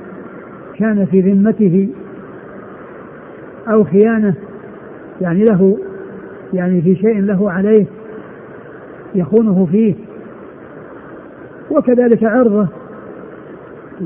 [0.78, 1.90] كان في ذمته
[3.68, 4.36] أو خيانة
[5.22, 5.78] يعني له
[6.54, 7.86] يعني في شيء له عليه
[9.16, 9.96] يخونه فيه.
[11.72, 12.68] وكذلك عرضه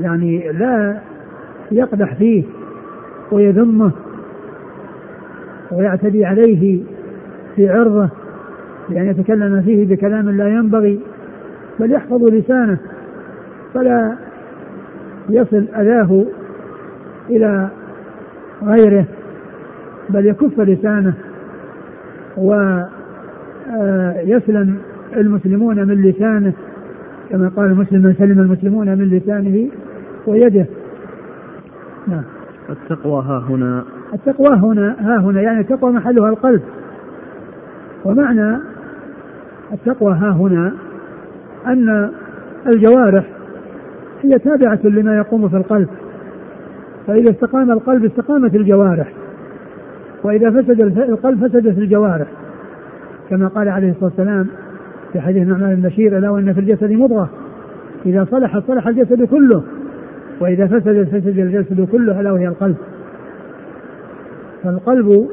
[0.00, 1.00] يعني لا
[1.72, 2.44] يقدح فيه
[3.32, 3.90] ويذمه
[5.72, 6.80] ويعتدي عليه
[7.56, 8.08] في عرضه
[8.88, 11.00] بأن يتكلم فيه بكلام لا ينبغي
[11.80, 12.78] بل يحفظ لسانه
[13.74, 14.16] فلا
[15.28, 16.24] يصل أذاه
[17.30, 17.68] إلى
[18.62, 19.04] غيره
[20.10, 21.14] بل يكف لسانه
[23.66, 24.78] ويسلم
[25.16, 26.52] المسلمون من لسانه
[27.30, 29.68] كما قال المسلم من سلم المسلمون من لسانه
[30.26, 30.66] ويده.
[32.08, 32.22] نعم.
[32.70, 33.84] التقوى ها هنا.
[34.14, 36.62] التقوى هنا ها هنا يعني التقوى محلها القلب.
[38.04, 38.58] ومعنى
[39.72, 40.72] التقوى ها هنا
[41.66, 42.10] أن
[42.66, 43.24] الجوارح
[44.22, 45.88] هي تابعة لما يقوم في القلب.
[47.06, 49.12] فإذا استقام القلب استقامت الجوارح.
[50.24, 52.26] وإذا فسد القلب فسدت الجوارح.
[53.30, 54.46] كما قال عليه الصلاة والسلام
[55.12, 57.30] في حديث نعمان البشير ألا وإن في الجسد مضغة.
[58.06, 59.62] إذا صلحت صلح الجسد كله.
[60.40, 62.76] وإذا فسد فسد الجسد كله ألا وهي القلب.
[64.62, 65.28] فالقلب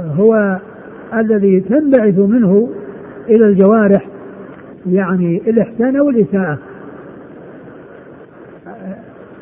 [0.00, 0.58] هو
[1.14, 2.68] الذي تنبعث منه
[3.28, 4.08] إلى الجوارح
[4.86, 6.58] يعني الإحسان أو الإساءة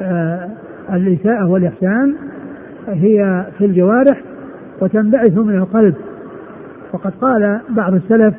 [0.02, 0.48] آه،
[0.92, 2.14] الإساءة والإحسان
[2.88, 4.22] هي في الجوارح
[4.80, 5.94] وتنبعث من القلب.
[6.92, 8.34] وقد قال بعض السلف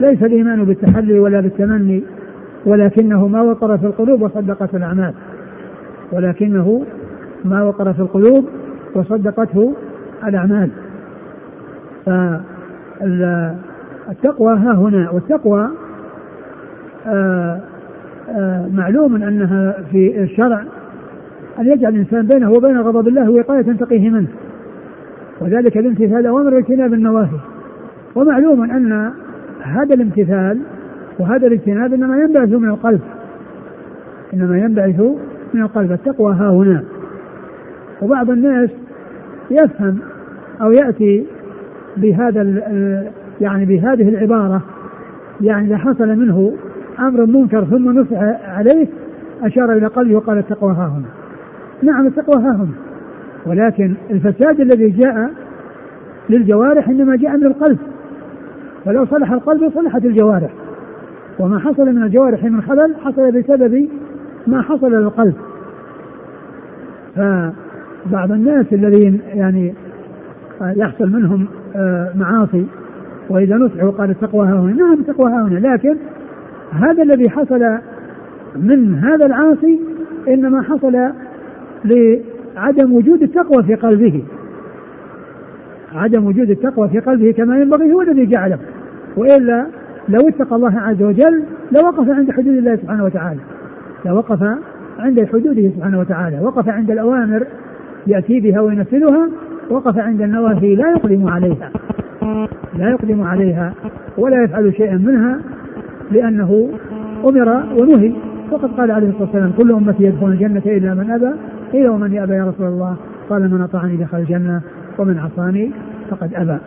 [0.00, 2.02] ليس الإيمان بالتحلي ولا بالتمني
[2.66, 5.14] ولكنه ما وقر في القلوب وصدقت الأعمال.
[6.12, 6.84] ولكنه
[7.44, 8.44] ما وقر في القلوب
[8.94, 9.74] وصدقته
[10.24, 10.70] الأعمال.
[12.98, 15.68] فالتقوى ها هنا والتقوى
[17.06, 17.60] آه،
[18.30, 20.64] آه، معلوم أنها في الشرع
[21.58, 24.28] أن يجعل الإنسان بينه وبين غضب الله وقاية تقيه منه.
[25.40, 27.38] وذلك بامتثال الأوامر واجتناب النواهي.
[28.14, 29.12] ومعلوم أن
[29.62, 30.60] هذا الامتثال
[31.18, 33.00] وهذا الاجتناب إنما ينبعث من القلب.
[34.34, 35.00] إنما ينبعث
[35.54, 36.84] من القلب التقوى ها هنا.
[38.02, 38.70] وبعض الناس
[39.50, 39.98] يفهم
[40.60, 41.26] أو يأتي
[41.96, 42.42] بهذا
[43.40, 44.62] يعني بهذه العبارة
[45.40, 46.52] يعني إذا حصل منه
[46.98, 48.18] أمر منكر ثم نصح
[48.48, 48.86] عليه
[49.42, 51.08] أشار إلى قلبه وقال التقوى ها هنا.
[51.82, 52.74] نعم التقوى ها هنا.
[53.46, 55.30] ولكن الفساد الذي جاء
[56.30, 57.78] للجوارح إنما جاء من القلب.
[58.84, 60.50] فلو صلح القلب صلحت الجوارح.
[61.38, 63.88] وما حصل من الجوارح من خلل حصل بسبب
[64.50, 65.34] ما حصل للقلب.
[67.16, 69.74] فبعض الناس الذين يعني
[70.60, 71.46] يحصل منهم
[71.76, 72.66] آه، معاصي
[73.30, 75.96] وإذا نصحوا قال التقوى ها هنا نعم التقوى ها هنا لكن
[76.72, 77.78] هذا الذي حصل
[78.56, 79.80] من هذا العاصي
[80.28, 80.92] إنما حصل
[81.84, 84.24] لعدم وجود التقوى في قلبه.
[85.94, 88.58] عدم وجود التقوى في قلبه كما ينبغي هو الذي جعله.
[89.16, 89.66] وإلا
[90.08, 91.42] لو اتقى الله عز وجل
[91.72, 93.40] لوقف عند حدود الله سبحانه وتعالى.
[94.04, 94.42] لوقف
[94.98, 96.40] عند حدوده سبحانه وتعالى.
[96.40, 97.46] وقف عند الأوامر
[98.06, 99.28] يأتي بها وينفذها
[99.70, 101.70] وقف عند النواهي لا يقدم عليها.
[102.78, 103.74] لا يقدم عليها
[104.18, 105.40] ولا يفعل شيئا منها
[106.10, 106.68] لأنه
[107.30, 108.12] أمر ونهي.
[108.50, 111.30] وقد قال عليه الصلاة والسلام كل أمتي يدخل الجنة إلا من أبى
[111.72, 112.96] قيل ومن يأبى يا رسول الله.
[113.30, 114.60] قال من أطاعني دخل الجنة
[114.98, 115.70] ومن عصاني
[116.10, 116.58] فقد أبى.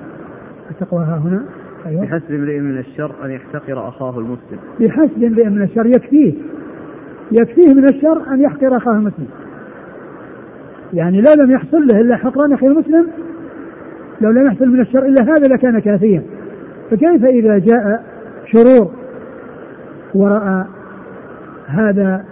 [0.71, 1.41] التقوى ها هنا.
[1.85, 2.01] أيوة.
[2.01, 4.59] بحسب امرئ من الشر أن يحتقر أخاه المسلم.
[4.79, 6.33] بحسب امرئ من الشر يكفيه.
[7.31, 9.27] يكفيه من الشر أن يحقر أخاه المسلم.
[10.93, 13.07] يعني لو لم يحصل له إلا حقران أخي المسلم
[14.21, 16.23] لو لم يحصل من الشر إلا هذا لكان كافيا.
[16.91, 18.03] فكيف إذا جاء
[18.45, 18.91] شرور
[20.13, 20.65] ورأى
[21.67, 22.25] هذا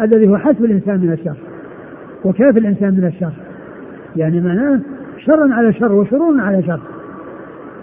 [0.00, 1.36] الذي هو حسب الإنسان من الشر
[2.24, 3.32] وكيف الإنسان من الشر؟
[4.16, 4.80] يعني معناه
[5.26, 6.80] شر على شر وشرور على شر.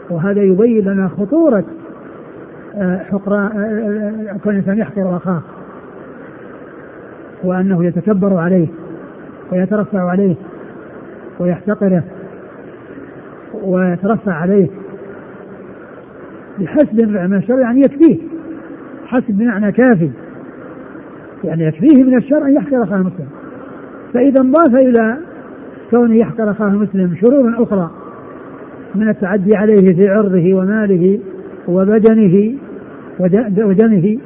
[0.10, 1.66] وهذا يبين لنا خطورة
[2.76, 5.42] آه، حقران آه، آه، كون الإنسان يحقر أخاه.
[7.44, 8.68] وأنه يتكبر عليه
[9.52, 10.36] ويترفع عليه
[11.40, 12.04] ويحتقره
[13.64, 14.68] ويترفع عليه
[16.60, 18.18] بحسب من الشر يعني يكفيه
[19.06, 20.12] حسب بمعنى كافي.
[21.44, 23.28] يعني يكفيه من الشر أن يحقر أخاه المسلم
[24.14, 25.18] فإذا انضاف إلى
[25.90, 27.92] كونه يحقر أخاه المسلم شرور أخرى
[28.96, 31.20] من التعدي عليه في عرضه وماله
[31.68, 32.54] وبدنه
[33.20, 34.18] ودمه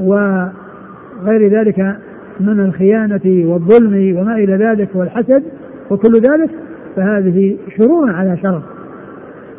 [0.00, 1.96] وغير ذلك
[2.42, 5.42] من الخيانة والظلم وما إلى ذلك والحسد
[5.90, 6.50] وكل ذلك
[6.96, 8.62] فهذه شرور على شر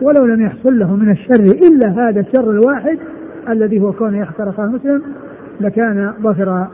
[0.02, 2.98] ولو لم يحصل له من الشر إلا هذا الشر الواحد
[3.50, 5.02] الذي هو كونه يحقر أخاه المسلم
[5.62, 6.68] لكان ظفر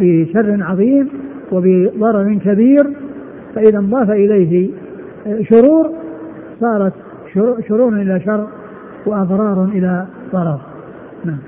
[0.00, 1.08] بشر عظيم
[1.52, 2.86] وبضرر كبير
[3.54, 4.70] فإذا انضاف إليه
[5.42, 5.90] شرور
[6.60, 6.92] صارت
[7.68, 8.48] شرور إلى شر
[9.06, 10.60] وأضرار إلى ضرر
[11.24, 11.38] نعم.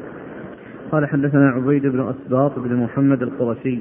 [0.93, 3.79] قال حدثنا عبيد بن أسباط بن محمد القرشي.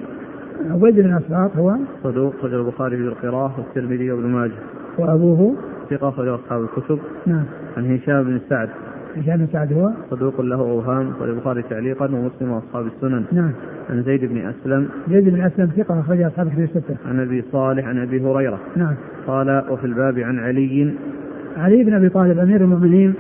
[0.70, 4.52] عبيد بن أسباط هو صدوق رجل البخاري في القراءة والترمذي وابن ماجه.
[4.98, 5.56] وأبوه؟
[5.90, 7.00] ثقة أخرج أصحاب الكتب.
[7.28, 7.44] نعم.
[7.78, 8.70] عن هشام بن سعد.
[9.18, 13.24] هشام بن سعد هو؟ صدوق له أوهام البخاري تعليقا ومسلم وأصحاب السنن.
[13.32, 13.52] نعم.
[13.90, 14.90] عن زيد بن أسلم.
[15.10, 16.96] زيد بن أسلم ثقة أخرج أصحاب الكتب الستة.
[17.10, 18.60] عن أبي صالح عن أبي هريرة.
[18.76, 18.94] نعم.
[19.28, 20.94] قال وفي الباب عن علي.
[21.58, 23.14] علي بن أبي طالب أمير المؤمنين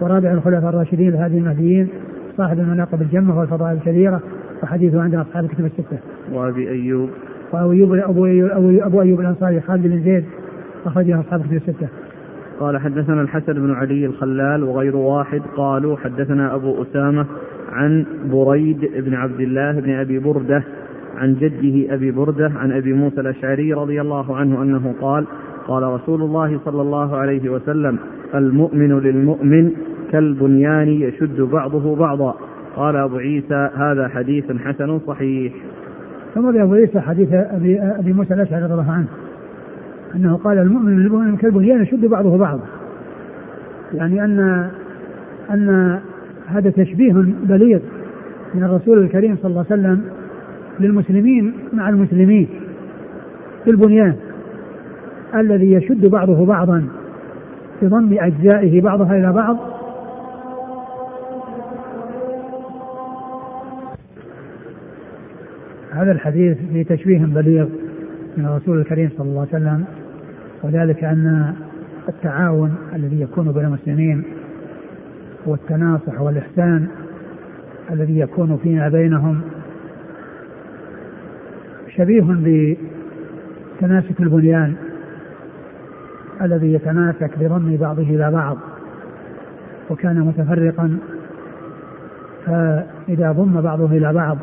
[0.00, 1.88] ورابع الخلفاء الراشدين الهادي المهديين
[2.36, 4.20] صاحب المناقب الجمة والفضائل الكبيرة.
[4.62, 5.98] وحديثه عند أصحاب الكتب الستة.
[6.32, 7.10] وأبي أيوب
[7.52, 8.50] وأبو أيوب أبو أيوب,
[8.82, 10.24] أبو أيوب الأنصاري خالد بن زيد
[10.86, 11.88] أخرجه أصحاب الكتب الستة.
[12.60, 17.26] قال حدثنا الحسن بن علي الخلال وغير واحد قالوا حدثنا أبو أسامة
[17.72, 20.62] عن بريد بن عبد الله بن أبي بردة
[21.16, 25.26] عن جده أبي بردة عن أبي موسى الأشعري رضي الله عنه أنه قال
[25.68, 27.98] قال رسول الله صلى الله عليه وسلم
[28.34, 29.70] المؤمن للمؤمن
[30.12, 32.34] كالبنيان يشد بعضه بعضا
[32.76, 35.52] قال أبو عيسى هذا حديث حسن صحيح.
[36.34, 39.06] ثم أبو عيسى حديث أبي, أبي موسى الأشعري رضي الله عنه
[40.14, 42.64] أنه قال المؤمن للمؤمن كالبنيان يشد بعضه بعضا.
[43.94, 44.70] يعني أن
[45.50, 45.98] أن
[46.46, 47.12] هذا تشبيه
[47.42, 47.80] بليغ
[48.54, 50.04] من الرسول الكريم صلى الله عليه وسلم
[50.80, 52.48] للمسلمين مع المسلمين
[53.64, 54.16] في البنيان
[55.34, 56.84] الذي يشد بعضه بعضا
[57.82, 59.56] بضم أجزائه بعضها إلى بعض
[66.00, 67.66] هذا الحديث في تشبيه بليغ
[68.36, 69.84] من الرسول الكريم صلى الله عليه وسلم
[70.62, 71.54] وذلك أن
[72.08, 74.22] التعاون الذي يكون بين المسلمين
[75.46, 76.88] والتناصح والإحسان
[77.90, 79.40] الذي يكون فيما بينهم
[81.96, 82.22] شبيه
[83.80, 84.74] بتناسك البنيان
[86.42, 88.58] الذي يتماسك بضم بعضه إلى بعض
[89.90, 90.98] وكان متفرقا
[92.46, 94.38] فإذا ضم بعضه إلى بعض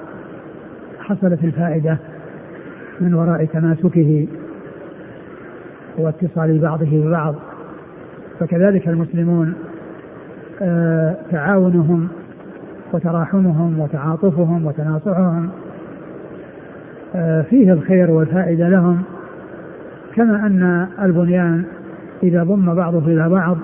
[1.08, 1.98] حصلت الفائدة
[3.02, 4.28] من وراء تماسكه
[5.98, 7.36] واتصال بعضه ببعض.
[8.40, 9.54] فكذلك المسلمون
[10.62, 12.08] آه، تعاونهم
[12.94, 15.50] وتراحمهم وتعاطفهم وتناصحهم
[17.16, 19.02] آه، فيه الخير والفائدة لهم.
[20.16, 21.64] كما أن البنيان
[22.24, 23.58] إذا ضم بعضه إلى بعض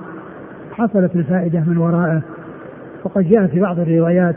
[0.71, 2.21] حصلت الفائدة من ورائه
[3.03, 4.35] وقد جاء في بعض الروايات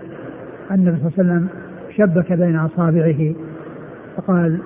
[0.70, 1.65] أن النبي صلى الله عليه وسلم
[1.96, 3.34] شبك بين أصابعه.
[4.16, 4.58] فقال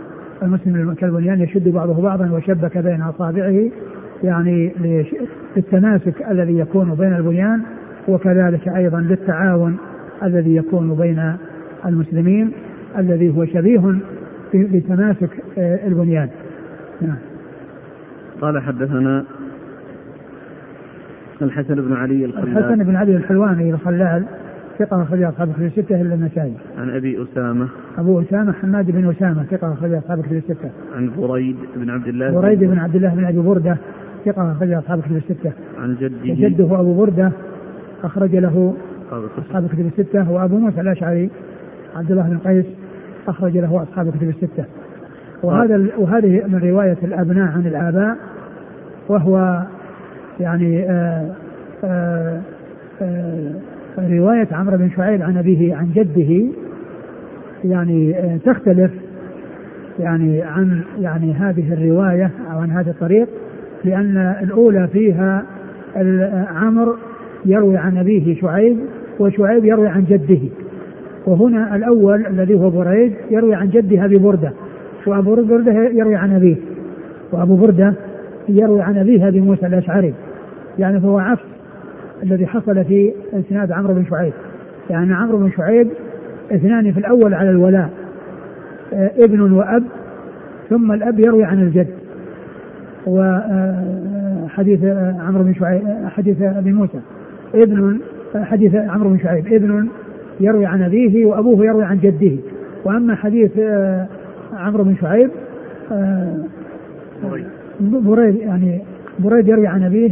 [0.42, 3.70] المسلم كالبنيان يشد بعضه بعضا وشبك بين أصابعه
[4.24, 4.72] يعني
[5.56, 7.62] للتماسك الذي يكون بين البنيان
[8.08, 9.76] وكذلك أيضا للتعاون
[10.22, 11.36] الذي يكون بين
[11.86, 12.52] المسلمين
[12.98, 13.94] الذي هو شبيه
[14.54, 16.28] بتماسك آه، البنيان.
[17.00, 17.16] نعم.
[18.40, 19.24] قال حدثنا
[21.42, 24.24] الحسن بن علي الخلال الحسن بن علي الحلواني الخلال
[24.80, 26.54] ثقة أخرج أصحاب الكتب الستة إلا النسائي.
[26.78, 27.68] عن أبي أسامة.
[27.98, 30.70] أبو أسامة حماد بن أسامة ثقة أخرج أصحاب الكتب الستة.
[30.96, 33.76] عن بريد بن عبد الله بريد بن عبد الله بن أبي بردة
[34.24, 37.32] ثقة أخرج أصحاب الكتب الستة عن جده جده أبو بردة
[38.04, 38.74] أخرج له
[39.38, 41.30] أصحاب الكتب الستة وأبو موسى الأشعري
[41.96, 42.66] عبد الله بن قيس
[43.28, 44.64] أخرج له أصحاب الكتب الستة
[45.42, 48.16] وهذا وهذه من رواية الأبناء عن الآباء
[49.08, 49.62] وهو
[50.40, 51.34] يعني آآ
[51.84, 52.40] آآ
[53.02, 53.52] آآ
[54.10, 56.46] رواية عمرو بن شعيب عن أبيه عن جده
[57.64, 58.90] يعني تختلف
[59.98, 63.28] يعني عن يعني هذه الرواية أو عن هذا الطريق
[63.84, 65.44] لأن الأولى فيها
[66.54, 66.96] عمرو
[67.44, 68.78] يروي عن أبيه شعيب
[69.18, 70.40] وشعيب يروي عن جده.
[71.26, 74.52] وهنا الأول الذي هو بريد يروي عن جده أبي بردة
[75.06, 76.56] وأبو بردة يروي عن أبيه
[77.32, 77.94] وأبو بردة
[78.48, 80.14] يروي عن أبيه أبي موسى الأشعري.
[80.78, 81.42] يعني فهو عكس
[82.22, 84.32] الذي حصل في اسناد عمرو بن شعيب.
[84.90, 85.88] يعني عمرو بن شعيب
[86.52, 87.90] اثنان في الأول على الولاء
[88.92, 89.84] آه، ابن وأب
[90.70, 91.94] ثم الأب يروي عن الجد.
[93.06, 97.00] وحديث آه، آه، عمرو بن شعيب حديث أبي موسى.
[97.54, 98.00] ابن
[98.34, 99.46] حديث عمرو بن شعيب.
[99.46, 99.88] ابن
[100.40, 102.36] يروي عن أبيه وأبوه يروي عن جده.
[102.84, 103.50] وأما حديث
[104.52, 105.30] عمرو بن شعيب
[107.80, 108.80] بريد يعني
[109.18, 110.10] بريد يروي عن أبيه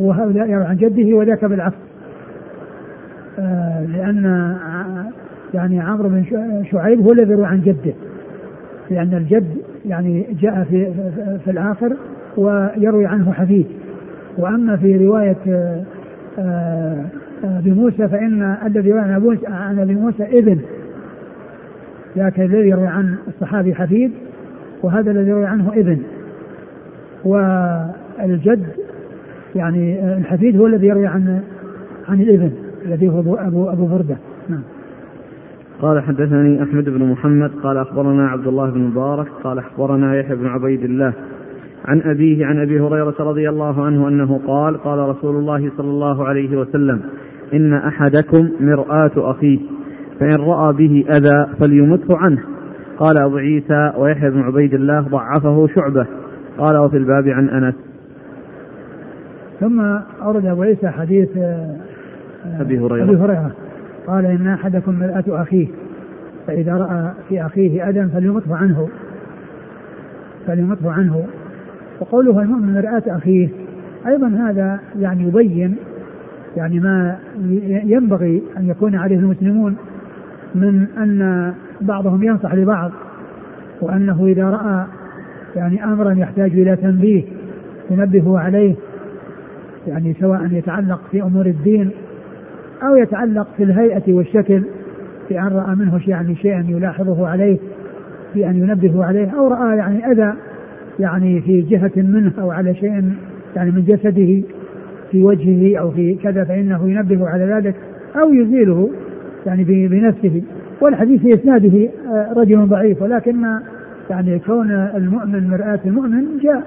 [0.00, 1.76] وهذا يروي عن جده وذاك بالعكس
[3.86, 4.56] لأن
[5.54, 6.24] يعني عمرو بن
[6.70, 7.94] شعيب هو الذي يروي عن جده.
[8.90, 10.92] لأن الجد يعني جاء في
[11.44, 11.96] في الآخر
[12.36, 13.66] ويروي عنه حديث.
[14.38, 15.84] وأما في رواية آه،
[16.38, 17.04] آه،
[17.44, 20.58] أبي موسى فإن الذي يروي عن أبي موسى ابن.
[22.16, 24.10] لكن الذي يروي عن الصحابي حفيد
[24.82, 25.98] وهذا الذي يروي عنه ابن.
[27.24, 28.66] والجد
[29.54, 31.40] يعني الحفيد هو الذي يروي عن
[32.08, 32.50] عن الابن
[32.86, 34.16] الذي هو أبو أبو بردة.
[34.48, 34.62] نعم.
[35.82, 40.46] قال حدثني أحمد بن محمد قال أخبرنا عبد الله بن مبارك قال أخبرنا يحيى بن
[40.46, 41.12] عبيد الله
[41.84, 46.24] عن أبيه عن أبي هريرة رضي الله عنه أنه قال قال رسول الله صلى الله
[46.24, 47.00] عليه وسلم
[47.54, 49.58] إن أحدكم مرآة أخيه
[50.20, 52.42] فإن رأى به أذى فليمته عنه.
[52.98, 56.06] قال أبو عيسى ويحيى بن عبيد الله ضعفه شعبة.
[56.58, 57.74] قال وفي الباب عن أنس.
[59.60, 59.80] ثم
[60.22, 61.28] أورد أبو عيسى حديث
[62.60, 63.04] أبي هريرة.
[63.04, 63.52] أبي هريرة.
[64.06, 65.66] قال إن أحدكم مرآة أخيه
[66.46, 68.88] فإذا رأى في أخيه أذى فليمطه عنه.
[70.46, 71.26] فليمطه عنه.
[72.00, 73.48] وقوله المؤمن مرآة أخيه.
[74.06, 75.76] أيضا هذا يعني يبين
[76.56, 77.16] يعني ما
[77.84, 79.76] ينبغي أن يكون عليه المسلمون
[80.54, 82.90] من أن بعضهم ينصح لبعض
[83.80, 84.86] وأنه إذا رأى
[85.56, 87.24] يعني أمرا يحتاج إلى تنبيه
[87.90, 88.74] ينبه عليه.
[89.88, 91.90] يعني سواء يتعلق في أمور الدين
[92.82, 94.62] أو يتعلق في الهيئة والشكل
[95.28, 97.58] في أن رأى منه يعني شيئا يلاحظه عليه
[98.34, 100.32] في أن ينبه عليه أو رأى يعني أذى
[100.98, 103.12] يعني في جهة منه أو على شيء
[103.56, 104.42] يعني من جسده
[105.10, 107.74] في وجهه أو في كذا فإنه ينبه على ذلك
[108.24, 108.90] أو يزيله
[109.46, 110.42] يعني بنفسه.
[110.80, 113.44] والحديث في إسناده آه، رجل ضعيف ولكن
[114.10, 116.62] يعني كون المؤمن مرآة المؤمن جاء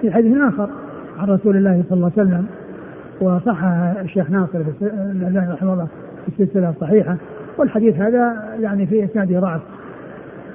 [0.00, 0.70] في حديث آخر
[1.18, 2.46] عن رسول الله صلى الله عليه وسلم.
[3.22, 5.86] وصحها الشيخ ناصر الألباني رحمه الله
[6.26, 7.16] في السلسلة الصحيحة.
[7.58, 9.60] والحديث هذا يعني في إسناده ضعف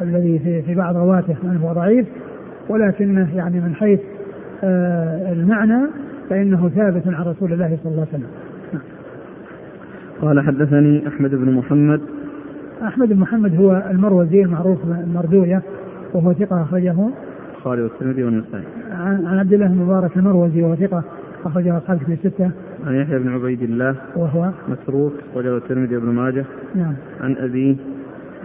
[0.01, 2.07] الذي في في بعض رواته أنه ضعيف
[2.69, 3.99] ولكنه يعني من حيث
[4.63, 5.87] آه المعنى
[6.29, 8.29] فإنه ثابت عن رسول الله صلى الله عليه وسلم.
[10.21, 12.01] قال حدثني أحمد بن محمد.
[12.83, 15.61] أحمد بن محمد هو المروزي المعروف المردوية
[16.13, 16.95] وهو ثقة أخرجه.
[17.55, 18.63] البخاري والترمذي والنسائي.
[18.91, 21.03] عن عبد الله بن مبارك المروزي وهو ثقة
[21.45, 22.51] أخرجه أصحاب في الستة.
[22.85, 26.45] عن يحيى بن عبيد الله وهو متروك أخرجه الترمذي وابن ماجه.
[26.75, 26.93] نعم.
[27.21, 27.75] عن أبيه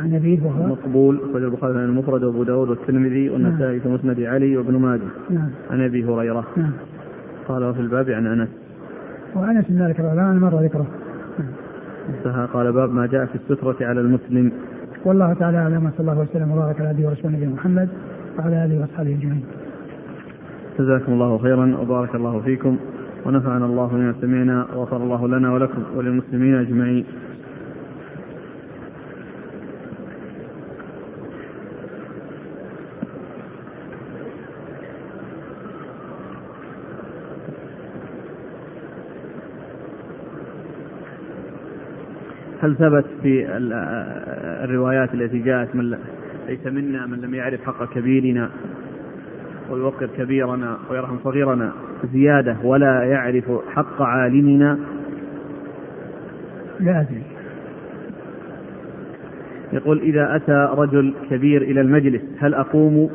[0.00, 4.76] عن أبيه وهو مقبول أخرجه البخاري المفرد وأبو داود والترمذي والنسائي في مسند علي وابن
[4.76, 5.00] ماجه.
[5.30, 5.48] نعم.
[5.70, 6.44] عن أبي هريرة.
[6.56, 6.72] نعم.
[7.48, 8.48] قال وفي الباب عن أنس.
[9.34, 10.86] وأنس بن مالك رضي الله مر ذكره.
[12.08, 14.52] انتهى قال باب ما جاء في السترة على المسلم.
[15.04, 17.88] والله تعالى أعلم صلى الله وسلم وبارك على نبينا ورسوله نبينا محمد
[18.38, 19.44] وعلى آله وأصحابه أجمعين.
[20.78, 22.76] جزاكم الله خيرا وبارك الله فيكم
[23.26, 27.04] ونفعنا الله بما سمعنا وغفر الله لنا ولكم وللمسلمين أجمعين.
[42.62, 43.46] هل ثبت في
[44.64, 45.98] الروايات التي جاءت من
[46.48, 48.50] ليس منا من لم يعرف حق كبيرنا
[49.70, 51.72] ويوقر كبيرنا ويرحم صغيرنا
[52.12, 54.78] زيادة ولا يعرف حق عالمنا.
[56.80, 57.22] لا أدري.
[59.72, 63.10] يقول إذا أتى رجل كبير إلى المجلس هل أقوم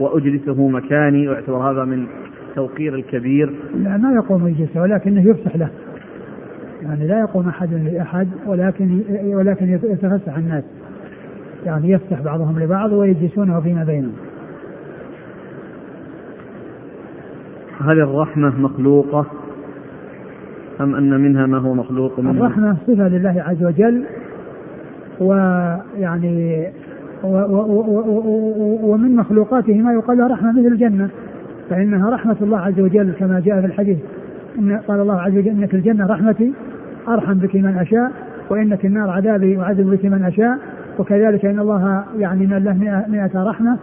[0.00, 2.06] وأجلسه مكاني؟ ويعتبر هذا من
[2.54, 3.54] توقير الكبير.
[3.74, 5.68] لا ما يقوم يجلسه ولكنه يفسح له.
[6.82, 10.64] يعني لا يقوم أحد لأحد ولكن ولكن يتفسح الناس.
[11.66, 14.27] يعني يفتح بعضهم لبعض ويجلسونه فيما بينهم.
[17.80, 19.26] هل الرحمة مخلوقة؟
[20.80, 24.04] أم أن منها ما هو مخلوق منها؟ الرحمة صفة لله عز وجل
[25.20, 26.66] ويعني
[28.82, 31.08] ومن مخلوقاته ما يقال له رحمة مثل الجنة
[31.70, 33.98] فإنها رحمة الله عز وجل كما جاء في الحديث.
[34.58, 36.52] إن قال الله عز وجل إنك الجنة رحمتي
[37.08, 38.12] أرحم بك من أشاء
[38.50, 40.58] وإنك النار عذابي أعذب بك من أشاء.
[40.98, 43.78] وكذلك إن الله يعني من الله مئة رحمة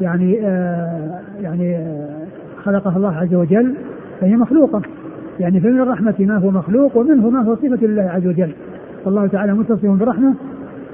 [0.00, 2.25] يعني آه يعني آه
[2.66, 3.74] خلقها الله عز وجل
[4.20, 4.82] فهي مخلوقة.
[5.40, 8.50] يعني فمن الرحمة ما هو مخلوق ومنه ما هو صفة لله عز وجل.
[9.04, 10.34] فالله تعالى متصف برحمة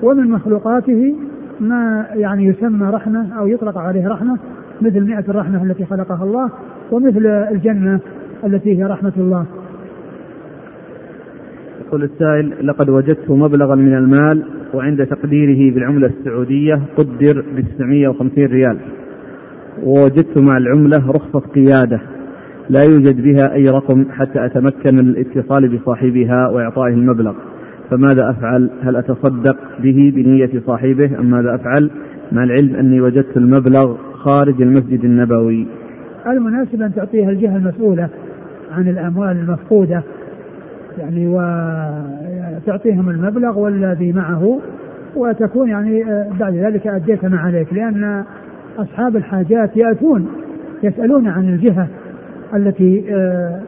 [0.03, 1.15] ومن مخلوقاته
[1.61, 4.39] ما يعني يسمى رحمة أو يطلق عليه رحمة
[4.81, 6.51] مثل مئة الرحمة التي خلقها الله
[6.93, 8.01] ومثل الجنة
[8.45, 9.47] التي هي رحمة الله.
[11.87, 14.45] يقول السائل لقد وجدت مبلغا من المال
[14.75, 18.79] وعند تقديره بالعملة السعودية قدر ب 950 ريال.
[19.85, 22.01] ووجدت مع العملة رخصة قيادة
[22.71, 27.35] لا يوجد بها أي رقم حتى أتمكن من الاتصال بصاحبها وإعطائه المبلغ.
[27.91, 31.91] فماذا أفعل؟ هل أتصدق به بنية صاحبه؟ أم ماذا أفعل؟
[32.33, 35.67] مع العلم أني وجدت المبلغ خارج المسجد النبوي.
[36.27, 38.09] المناسب أن تعطيها الجهة المسؤولة
[38.73, 40.03] عن الأموال المفقودة.
[40.99, 44.61] يعني وتعطيهم المبلغ والذي معه
[45.17, 46.05] وتكون يعني
[46.41, 48.25] بعد ذلك أديت ما عليك لأن
[48.79, 50.29] أصحاب الحاجات يأتون
[50.83, 51.89] يسألون عن الجهة
[52.55, 53.61] التي آه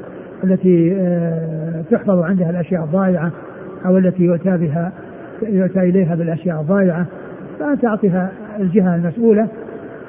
[0.44, 3.32] التي آه تحفظ عندها الأشياء الضائعة
[3.86, 4.92] أو التي يؤتى بها
[5.42, 7.06] يؤتى إليها بالأشياء الضائعة
[7.58, 9.48] فأنت أعطها الجهة المسؤولة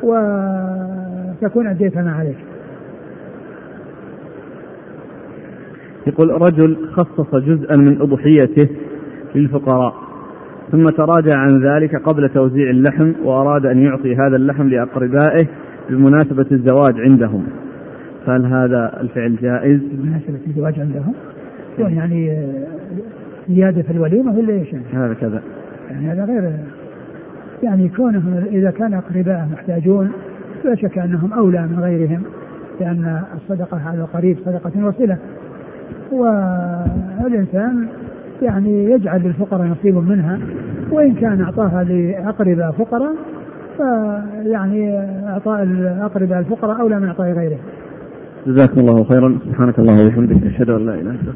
[0.04, 2.38] وتكون أديت ما عليك.
[6.08, 8.70] يقول رجل خصص جزءا من أضحيته
[9.36, 10.05] للفقراء.
[10.76, 15.48] ثم تراجع عن ذلك قبل توزيع اللحم وأراد أن يعطي هذا اللحم لأقربائه
[15.90, 17.44] بمناسبة الزواج عندهم
[18.26, 21.14] فهل هذا الفعل جائز؟ بمناسبة الزواج عندهم؟
[21.78, 22.48] يعني
[23.50, 25.42] زيادة في الوليمة ولا إيش؟ هذا كذا
[25.92, 26.52] يعني هذا غير
[27.64, 30.12] يعني كونهم إذا كان أقرباء محتاجون
[30.66, 32.24] لا شك أنهم أولى من غيرهم
[32.80, 35.18] لأن الصدقة على القريب صدقة وصلة
[36.12, 37.88] والإنسان
[38.42, 40.40] يعني يجعل للفقراء نصيب منها
[40.92, 43.16] وإن كان أعطاها لأقرباء فقراء
[43.78, 47.60] فيعني إعطاء الأقرباء الفقراء أولى من إعطاء غيرهم
[48.48, 49.40] جزاكم الله خيرا.
[49.46, 51.30] سبحانك اللهم وبحمدك أشهد أن لا إله إلا أنت.